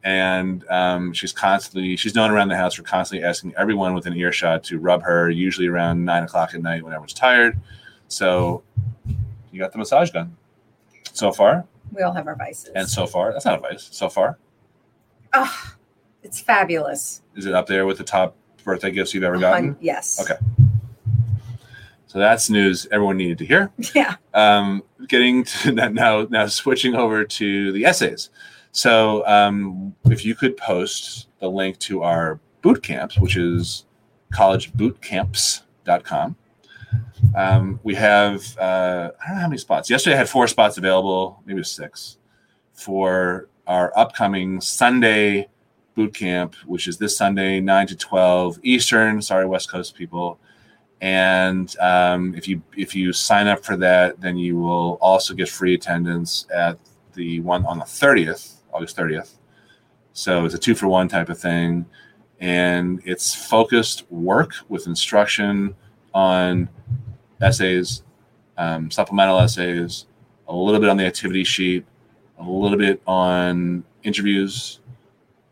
And 0.04 0.68
um, 0.70 1.14
she's 1.14 1.32
constantly, 1.32 1.96
she's 1.96 2.16
known 2.16 2.32
around 2.32 2.48
the 2.48 2.58
house 2.58 2.74
for 2.74 2.82
constantly 2.82 3.26
asking 3.26 3.54
everyone 3.56 3.94
within 3.94 4.14
earshot 4.18 4.64
to 4.66 4.80
rub 4.80 5.04
her, 5.04 5.30
usually 5.30 5.68
around 5.68 6.04
nine 6.04 6.24
o'clock 6.24 6.56
at 6.56 6.62
night 6.62 6.84
when 6.84 6.92
everyone's 6.92 7.14
tired. 7.14 7.60
So 8.08 8.64
you 9.52 9.60
got 9.60 9.72
the 9.72 9.78
massage 9.78 10.10
gun. 10.10 10.36
So 11.14 11.32
far, 11.32 11.66
We 11.92 12.02
all 12.02 12.14
have 12.14 12.26
our 12.28 12.36
vices. 12.36 12.72
and 12.76 12.90
so 12.90 13.06
far, 13.06 13.32
that's 13.32 13.46
not 13.46 13.60
a 13.60 13.62
vice. 13.62 13.90
So 13.92 14.10
far, 14.10 14.40
oh, 15.34 15.74
it's 16.24 16.40
fabulous. 16.40 17.22
is 17.36 17.46
it 17.46 17.54
up 17.54 17.68
there 17.68 17.86
with 17.86 17.98
the 18.00 18.04
top 18.04 18.36
birthday 18.64 18.90
gifts 18.92 19.14
you've 19.14 19.24
ever 19.24 19.38
gotten? 19.38 19.66
Hun- 19.66 19.78
yes. 19.82 20.20
Okay. 20.20 20.40
So 22.12 22.20
that's 22.20 22.50
news 22.50 22.88
everyone 22.92 23.16
needed 23.16 23.38
to 23.38 23.46
hear. 23.46 23.72
Yeah. 23.96 24.16
Um, 24.34 24.84
getting 25.08 25.46
to 25.46 25.72
that 25.76 25.94
now, 25.94 26.28
now 26.30 26.46
switching 26.48 26.94
over 26.94 27.24
to 27.24 27.72
the 27.72 27.86
essays. 27.86 28.32
So 28.74 29.26
um, 29.26 29.96
if 30.04 30.26
you 30.26 30.36
could 30.36 30.58
post 30.58 31.30
the 31.40 31.50
link 31.50 31.80
to 31.80 32.04
our 32.04 32.42
boot 32.62 32.84
camps, 32.84 33.18
which 33.18 33.38
is 33.38 33.86
collegebootcamps.com. 34.34 36.36
Um, 37.34 37.80
we 37.84 37.96
have, 37.96 38.58
uh, 38.58 39.12
I 39.24 39.28
don't 39.28 39.36
know 39.36 39.42
how 39.44 39.48
many 39.48 39.58
spots. 39.58 39.90
Yesterday 39.90 40.16
I 40.16 40.20
had 40.20 40.30
four 40.30 40.50
spots 40.50 40.78
available, 40.78 41.42
maybe 41.46 41.60
it 41.60 41.62
was 41.62 41.72
six, 41.72 42.18
for 42.74 43.48
our 43.68 43.98
upcoming 43.98 44.60
Sunday 44.60 45.48
boot 45.96 46.14
camp, 46.14 46.56
which 46.66 46.90
is 46.90 46.98
this 46.98 47.16
Sunday, 47.16 47.62
9 47.62 47.88
to 47.88 47.96
12 47.96 48.60
Eastern. 48.64 49.22
Sorry, 49.22 49.46
West 49.46 49.72
Coast 49.72 49.96
people. 49.96 50.42
And 51.02 51.76
um, 51.80 52.36
if 52.36 52.48
you 52.48 52.62
if 52.78 52.96
you 52.96 53.12
sign 53.12 53.48
up 53.48 53.66
for 53.66 53.76
that, 53.78 54.22
then 54.22 54.38
you 54.38 54.58
will 54.58 55.00
also 55.02 55.34
get 55.34 55.50
free 55.50 55.74
attendance 55.74 56.46
at 56.54 56.78
the 57.14 57.40
one 57.42 57.66
on 57.66 57.80
the 57.80 57.86
30th, 57.86 58.58
August 58.72 58.96
30th. 58.98 59.34
So 60.14 60.46
it's 60.46 60.54
a 60.54 60.60
two 60.60 60.76
for 60.76 60.88
one 60.88 61.08
type 61.08 61.30
of 61.30 61.40
thing. 61.40 61.86
And 62.40 63.02
it's 63.06 63.34
focused 63.34 64.10
work 64.12 64.54
with 64.70 64.88
instruction 64.88 65.76
on 66.14 66.70
essays, 67.42 68.04
um, 68.58 68.90
supplemental 68.92 69.40
essays, 69.40 70.06
a 70.48 70.56
little 70.56 70.80
bit 70.80 70.90
on 70.90 70.98
the 70.98 71.06
activity 71.06 71.44
sheet, 71.44 71.86
a 72.40 72.44
little 72.44 72.78
bit 72.78 73.02
on 73.06 73.84
interviews, 74.04 74.80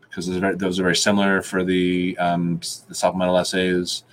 because 0.01 0.27
those 0.57 0.79
are 0.79 0.83
very, 0.83 0.95
similar 0.95 1.41
for 1.41 1.63
the, 1.63 2.17
um, 2.17 2.59
the 2.87 2.95
supplemental 2.95 3.37
essays. 3.37 4.03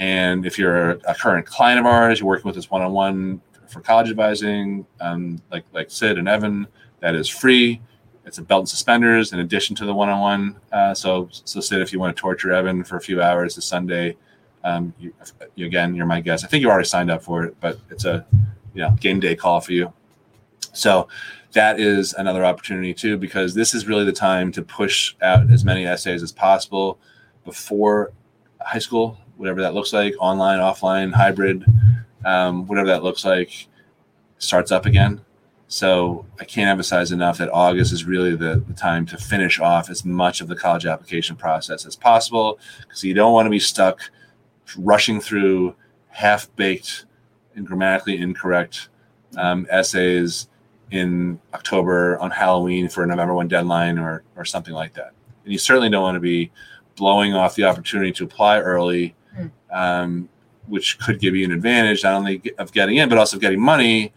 And 0.00 0.46
if 0.46 0.58
you're 0.58 0.92
a, 0.92 1.14
current 1.14 1.46
client 1.46 1.78
of 1.78 1.84
ours, 1.86 2.18
you're 2.18 2.26
working 2.26 2.48
with 2.48 2.56
us 2.56 2.70
one 2.70 2.80
on 2.80 2.90
one 2.90 3.40
for 3.68 3.80
college 3.80 4.10
advising, 4.10 4.84
um, 5.00 5.40
like 5.52 5.64
like 5.72 5.90
Sid 5.90 6.18
and 6.18 6.26
Evan, 6.26 6.66
that 7.00 7.14
is 7.14 7.28
free. 7.28 7.80
It's 8.24 8.38
a 8.38 8.42
belt 8.42 8.62
and 8.62 8.68
suspenders 8.68 9.32
in 9.32 9.40
addition 9.40 9.76
to 9.76 9.84
the 9.84 9.94
one-on-one. 9.94 10.56
Uh, 10.72 10.94
so 10.94 11.28
so 11.30 11.60
Sid, 11.60 11.80
if 11.80 11.92
you 11.92 12.00
want 12.00 12.16
to 12.16 12.20
torture 12.20 12.52
Evan 12.52 12.82
for 12.82 12.96
a 12.96 13.00
few 13.00 13.22
hours 13.22 13.54
this 13.54 13.66
Sunday, 13.66 14.16
um, 14.64 14.92
you, 14.98 15.12
you, 15.54 15.66
again, 15.66 15.94
you're 15.94 16.06
my 16.06 16.20
guest. 16.20 16.44
I 16.44 16.48
think 16.48 16.62
you 16.62 16.70
already 16.70 16.88
signed 16.88 17.10
up 17.10 17.22
for 17.22 17.44
it, 17.44 17.56
but 17.60 17.78
it's 17.90 18.06
a 18.06 18.26
you 18.74 18.82
know 18.82 18.90
game 19.00 19.20
day 19.20 19.36
call 19.36 19.60
for 19.60 19.72
you. 19.72 19.92
So 20.72 21.08
that 21.52 21.78
is 21.78 22.14
another 22.14 22.44
opportunity 22.44 22.94
too, 22.94 23.18
because 23.18 23.54
this 23.54 23.74
is 23.74 23.86
really 23.86 24.04
the 24.04 24.12
time 24.12 24.50
to 24.52 24.62
push 24.62 25.14
out 25.20 25.50
as 25.50 25.64
many 25.64 25.84
essays 25.84 26.22
as 26.22 26.32
possible 26.32 26.98
before 27.44 28.12
high 28.60 28.78
school, 28.78 29.18
whatever 29.40 29.62
that 29.62 29.72
looks 29.72 29.92
like, 29.92 30.14
online, 30.20 30.58
offline, 30.58 31.12
hybrid, 31.12 31.64
um, 32.26 32.66
whatever 32.66 32.88
that 32.88 33.02
looks 33.02 33.24
like, 33.24 33.68
starts 34.38 34.70
up 34.70 34.84
again. 34.84 35.20
So 35.66 36.26
I 36.38 36.44
can't 36.44 36.68
emphasize 36.68 37.10
enough 37.10 37.38
that 37.38 37.48
August 37.50 37.92
is 37.92 38.04
really 38.04 38.36
the, 38.36 38.62
the 38.66 38.74
time 38.74 39.06
to 39.06 39.16
finish 39.16 39.58
off 39.58 39.88
as 39.88 40.04
much 40.04 40.40
of 40.40 40.48
the 40.48 40.56
college 40.56 40.84
application 40.84 41.36
process 41.36 41.86
as 41.86 41.96
possible 41.96 42.58
because 42.82 43.02
you 43.02 43.14
don't 43.14 43.32
want 43.32 43.46
to 43.46 43.50
be 43.50 43.60
stuck 43.60 44.00
rushing 44.76 45.20
through 45.20 45.74
half 46.08 46.54
baked 46.56 47.06
and 47.54 47.66
grammatically 47.66 48.18
incorrect 48.18 48.88
um, 49.36 49.66
essays 49.70 50.48
in 50.90 51.40
October 51.54 52.18
on 52.18 52.30
Halloween 52.30 52.88
for 52.88 53.04
a 53.04 53.06
November 53.06 53.34
1 53.34 53.48
deadline 53.48 53.98
or, 53.98 54.22
or 54.36 54.44
something 54.44 54.74
like 54.74 54.92
that. 54.94 55.12
And 55.44 55.52
you 55.52 55.58
certainly 55.58 55.88
don't 55.88 56.02
want 56.02 56.16
to 56.16 56.20
be 56.20 56.50
blowing 56.96 57.32
off 57.32 57.54
the 57.54 57.64
opportunity 57.64 58.12
to 58.12 58.24
apply 58.24 58.60
early. 58.60 59.14
Um, 59.72 60.28
which 60.66 60.98
could 60.98 61.18
give 61.18 61.34
you 61.34 61.44
an 61.44 61.52
advantage 61.52 62.04
not 62.04 62.14
only 62.14 62.42
of 62.58 62.72
getting 62.72 62.96
in, 62.96 63.08
but 63.08 63.18
also 63.18 63.38
getting 63.38 63.60
money 63.60 64.12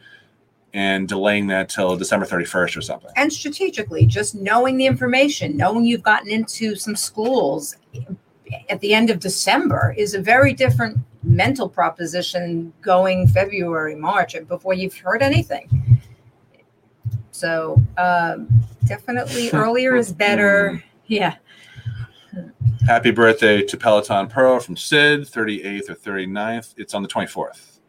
and 0.74 1.08
delaying 1.08 1.48
that 1.48 1.70
till 1.70 1.96
December 1.96 2.26
31st 2.26 2.78
or 2.78 2.82
something. 2.82 3.12
And 3.16 3.32
strategically, 3.32 4.06
just 4.06 4.34
knowing 4.34 4.78
the 4.78 4.86
information, 4.86 5.56
knowing 5.56 5.86
you've 5.86 6.04
gotten 6.04 6.30
into 6.30 6.76
some 6.76 6.96
schools 6.96 7.78
at 8.70 8.80
the 8.82 8.94
end 8.94 9.10
of 9.10 9.20
December 9.20 9.94
is 9.98 10.16
a 10.16 10.22
very 10.22 10.54
different 10.54 10.98
mental 11.24 11.70
proposition 11.70 12.74
going 12.82 13.28
February, 13.28 13.96
March 13.96 14.36
and 14.36 14.48
before 14.48 14.74
you've 14.74 14.98
heard 14.98 15.22
anything. 15.22 16.02
So 17.32 17.82
um, 17.98 18.48
definitely 18.86 19.50
earlier 19.54 19.96
is 19.96 20.12
better. 20.12 20.84
Yeah. 21.08 21.36
Happy 22.86 23.12
birthday 23.12 23.62
to 23.62 23.78
Peloton 23.78 24.28
Pro 24.28 24.60
from 24.60 24.76
Sid, 24.76 25.22
38th 25.22 25.90
or 25.90 25.96
39th. 25.96 26.74
It's 26.76 26.94
on 26.94 27.02
the 27.02 27.08
24th. 27.08 27.80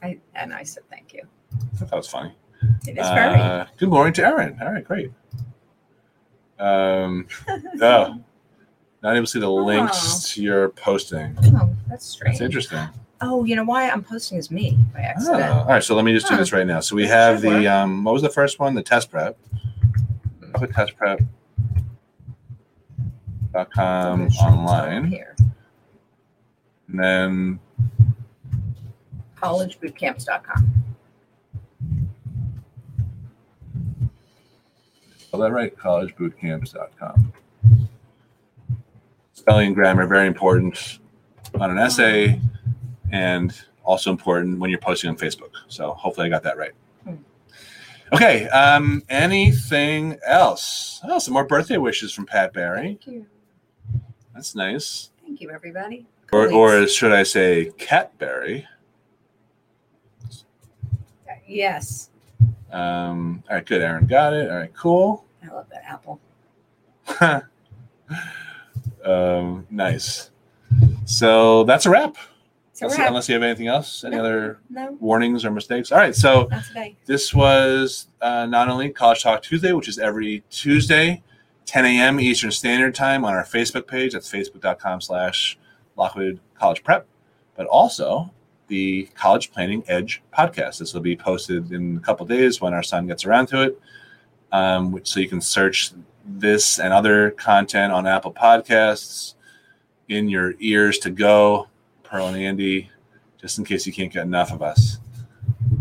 I, 0.00 0.18
and 0.36 0.54
I 0.54 0.62
said 0.62 0.84
thank 0.88 1.12
you. 1.12 1.22
I 1.52 1.76
thought 1.76 1.90
that 1.90 1.96
was 1.96 2.08
funny. 2.08 2.36
It 2.86 2.96
is 2.96 3.08
very. 3.08 3.34
Uh, 3.34 3.66
good 3.78 3.88
morning 3.88 4.12
to 4.14 4.24
Erin. 4.24 4.56
All 4.62 4.70
right, 4.70 4.84
great. 4.84 5.10
Um, 6.60 7.26
oh, 7.80 8.20
not 9.02 9.16
able 9.16 9.26
to 9.26 9.26
see 9.26 9.40
the 9.40 9.50
links 9.50 10.32
to 10.34 10.42
your 10.42 10.68
posting. 10.68 11.36
Oh, 11.56 11.74
that's 11.88 12.06
strange. 12.06 12.38
That's 12.38 12.44
interesting. 12.44 12.86
Oh, 13.20 13.42
you 13.42 13.56
know 13.56 13.64
why 13.64 13.90
I'm 13.90 14.04
posting 14.04 14.38
is 14.38 14.52
me 14.52 14.78
by 14.94 15.00
accident. 15.00 15.42
Oh, 15.42 15.58
all 15.60 15.66
right, 15.66 15.82
so 15.82 15.96
let 15.96 16.04
me 16.04 16.12
just 16.12 16.28
do 16.28 16.36
this 16.36 16.52
right 16.52 16.66
now. 16.66 16.78
So 16.78 16.94
we 16.94 17.08
have 17.08 17.40
the 17.40 17.66
um, 17.66 18.04
what 18.04 18.12
was 18.12 18.22
the 18.22 18.30
first 18.30 18.60
one? 18.60 18.74
The 18.74 18.82
test 18.84 19.10
prep. 19.10 19.36
Put 20.54 20.72
test 20.72 20.96
prep. 20.96 21.20
Com 23.66 24.28
online. 24.28 25.24
And 26.88 26.98
then 26.98 27.60
collegebootcamps.com. 29.36 30.84
Spell 35.18 35.40
that 35.40 35.52
right, 35.52 35.76
collegebootcamps.com. 35.76 37.32
Spelling 39.34 39.66
and 39.68 39.74
grammar, 39.74 40.06
very 40.06 40.26
important 40.26 40.98
on 41.60 41.70
an 41.70 41.78
essay 41.78 42.40
and 43.12 43.54
also 43.84 44.10
important 44.10 44.58
when 44.58 44.70
you're 44.70 44.78
posting 44.78 45.10
on 45.10 45.16
Facebook. 45.16 45.52
So 45.68 45.92
hopefully 45.92 46.26
I 46.26 46.30
got 46.30 46.42
that 46.42 46.56
right. 46.56 46.72
Hmm. 47.04 47.14
Okay. 48.12 48.48
Um, 48.48 49.02
anything 49.08 50.18
else? 50.26 51.00
Oh, 51.04 51.18
some 51.18 51.34
more 51.34 51.44
birthday 51.44 51.76
wishes 51.76 52.12
from 52.12 52.26
Pat 52.26 52.52
Barry. 52.52 52.82
Thank 52.82 53.06
you. 53.06 53.26
That's 54.38 54.54
nice. 54.54 55.10
Thank 55.20 55.40
you, 55.40 55.50
everybody. 55.50 56.06
Or, 56.32 56.48
or 56.52 56.86
should 56.86 57.12
I 57.12 57.24
say 57.24 57.72
Catberry? 57.76 58.66
Yes. 61.44 62.10
Um, 62.70 63.42
all 63.50 63.56
right, 63.56 63.66
good. 63.66 63.82
Aaron 63.82 64.06
got 64.06 64.34
it. 64.34 64.48
All 64.48 64.58
right, 64.58 64.72
cool. 64.74 65.24
I 65.42 65.52
love 65.52 65.66
that 65.70 65.82
apple. 65.84 66.20
um, 69.04 69.66
nice. 69.70 70.30
So 71.04 71.64
that's 71.64 71.86
a 71.86 71.90
wrap. 71.90 72.16
a 72.80 72.86
wrap. 72.86 73.08
Unless 73.08 73.28
you 73.28 73.34
have 73.34 73.42
anything 73.42 73.66
else, 73.66 74.04
any 74.04 74.14
no, 74.14 74.20
other 74.20 74.60
no. 74.70 74.96
warnings 75.00 75.44
or 75.44 75.50
mistakes. 75.50 75.90
All 75.90 75.98
right, 75.98 76.14
so 76.14 76.48
this 77.06 77.34
was 77.34 78.06
uh, 78.20 78.46
not 78.46 78.68
only 78.68 78.90
College 78.90 79.20
Talk 79.24 79.42
Tuesday, 79.42 79.72
which 79.72 79.88
is 79.88 79.98
every 79.98 80.44
Tuesday, 80.48 81.24
10 81.68 81.84
a.m. 81.84 82.18
Eastern 82.18 82.50
Standard 82.50 82.94
Time 82.94 83.26
on 83.26 83.34
our 83.34 83.44
Facebook 83.44 83.86
page. 83.86 84.14
That's 84.14 84.32
facebook.com 84.32 85.02
slash 85.02 85.58
Lockwood 85.96 86.40
College 86.54 86.82
Prep, 86.82 87.06
but 87.56 87.66
also 87.66 88.30
the 88.68 89.06
College 89.14 89.52
Planning 89.52 89.84
Edge 89.86 90.22
podcast. 90.36 90.78
This 90.78 90.94
will 90.94 91.02
be 91.02 91.14
posted 91.14 91.70
in 91.70 91.98
a 91.98 92.00
couple 92.00 92.24
days 92.24 92.62
when 92.62 92.72
our 92.72 92.82
son 92.82 93.06
gets 93.06 93.26
around 93.26 93.48
to 93.48 93.64
it. 93.64 93.80
Um, 94.50 94.98
so 95.02 95.20
you 95.20 95.28
can 95.28 95.42
search 95.42 95.92
this 96.24 96.80
and 96.80 96.90
other 96.90 97.32
content 97.32 97.92
on 97.92 98.06
Apple 98.06 98.32
Podcasts 98.32 99.34
in 100.08 100.26
your 100.30 100.54
ears 100.60 100.96
to 101.00 101.10
go, 101.10 101.68
Pearl 102.02 102.28
and 102.28 102.36
Andy, 102.38 102.90
just 103.38 103.58
in 103.58 103.66
case 103.66 103.86
you 103.86 103.92
can't 103.92 104.10
get 104.10 104.22
enough 104.22 104.52
of 104.52 104.62
us. 104.62 105.00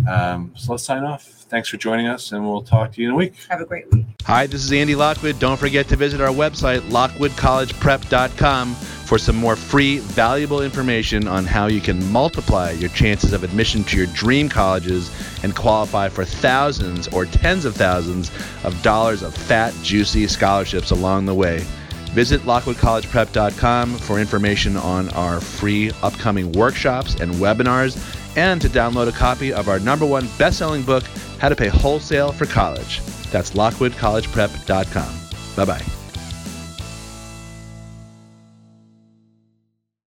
Um, 0.10 0.52
so 0.58 0.74
let's 0.74 0.84
sign 0.84 1.06
off. 1.06 1.37
Thanks 1.50 1.70
for 1.70 1.78
joining 1.78 2.08
us, 2.08 2.32
and 2.34 2.46
we'll 2.46 2.62
talk 2.62 2.92
to 2.94 3.02
you 3.02 3.08
in 3.08 3.14
a 3.14 3.18
week. 3.18 3.34
Have 3.50 3.62
a 3.62 3.66
great 3.66 3.90
week. 3.94 4.06
Hi, 4.26 4.48
this 4.48 4.64
is 4.64 4.72
Andy 4.74 4.96
Lockwood. 4.96 5.40
Don't 5.40 5.58
forget 5.58 5.88
to 5.88 5.96
visit 5.96 6.20
our 6.20 6.34
website, 6.34 6.82
lockwoodcollegeprep.com, 6.90 8.76
for 8.76 9.18
some 9.18 9.38
more 9.38 9.56
free, 9.56 10.00
valuable 10.00 10.62
information 10.62 11.28
on 11.28 11.46
how 11.46 11.68
you 11.68 11.80
can 11.80 12.06
multiply 12.12 12.72
your 12.72 12.90
chances 12.90 13.32
of 13.32 13.46
admission 13.46 13.86
to 13.86 13.98
your 13.98 14.08
dream 14.08 14.50
colleges 14.50 15.10
and 15.44 15.56
qualify 15.56 16.10
for 16.10 16.26
thousands 16.26 17.08
or 17.10 17.26
tens 17.26 17.64
of 17.64 17.76
thousands 17.76 18.30
of 18.66 18.82
dollars 18.82 19.24
of 19.24 19.34
fat, 19.34 19.74
juicy 19.82 20.28
scholarships 20.28 20.92
along 20.92 21.26
the 21.26 21.34
way. 21.34 21.66
Visit 22.12 22.42
lockwoodcollegeprep.com 22.42 23.98
for 24.00 24.20
information 24.20 24.76
on 24.76 25.08
our 25.10 25.40
free 25.40 25.92
upcoming 26.02 26.52
workshops 26.52 27.16
and 27.16 27.32
webinars 27.36 27.96
and 28.38 28.62
to 28.62 28.70
download 28.70 29.10
a 29.10 29.12
copy 29.12 29.52
of 29.52 29.68
our 29.68 29.80
number 29.80 30.06
one 30.06 30.30
best-selling 30.38 30.84
book, 30.84 31.04
How 31.40 31.50
to 31.50 31.56
Pay 31.56 31.68
Wholesale 31.68 32.32
for 32.32 32.46
College. 32.46 33.02
That's 33.32 33.52
lockwoodcollegeprep.com. 33.52 35.20
Bye-bye. 35.56 35.97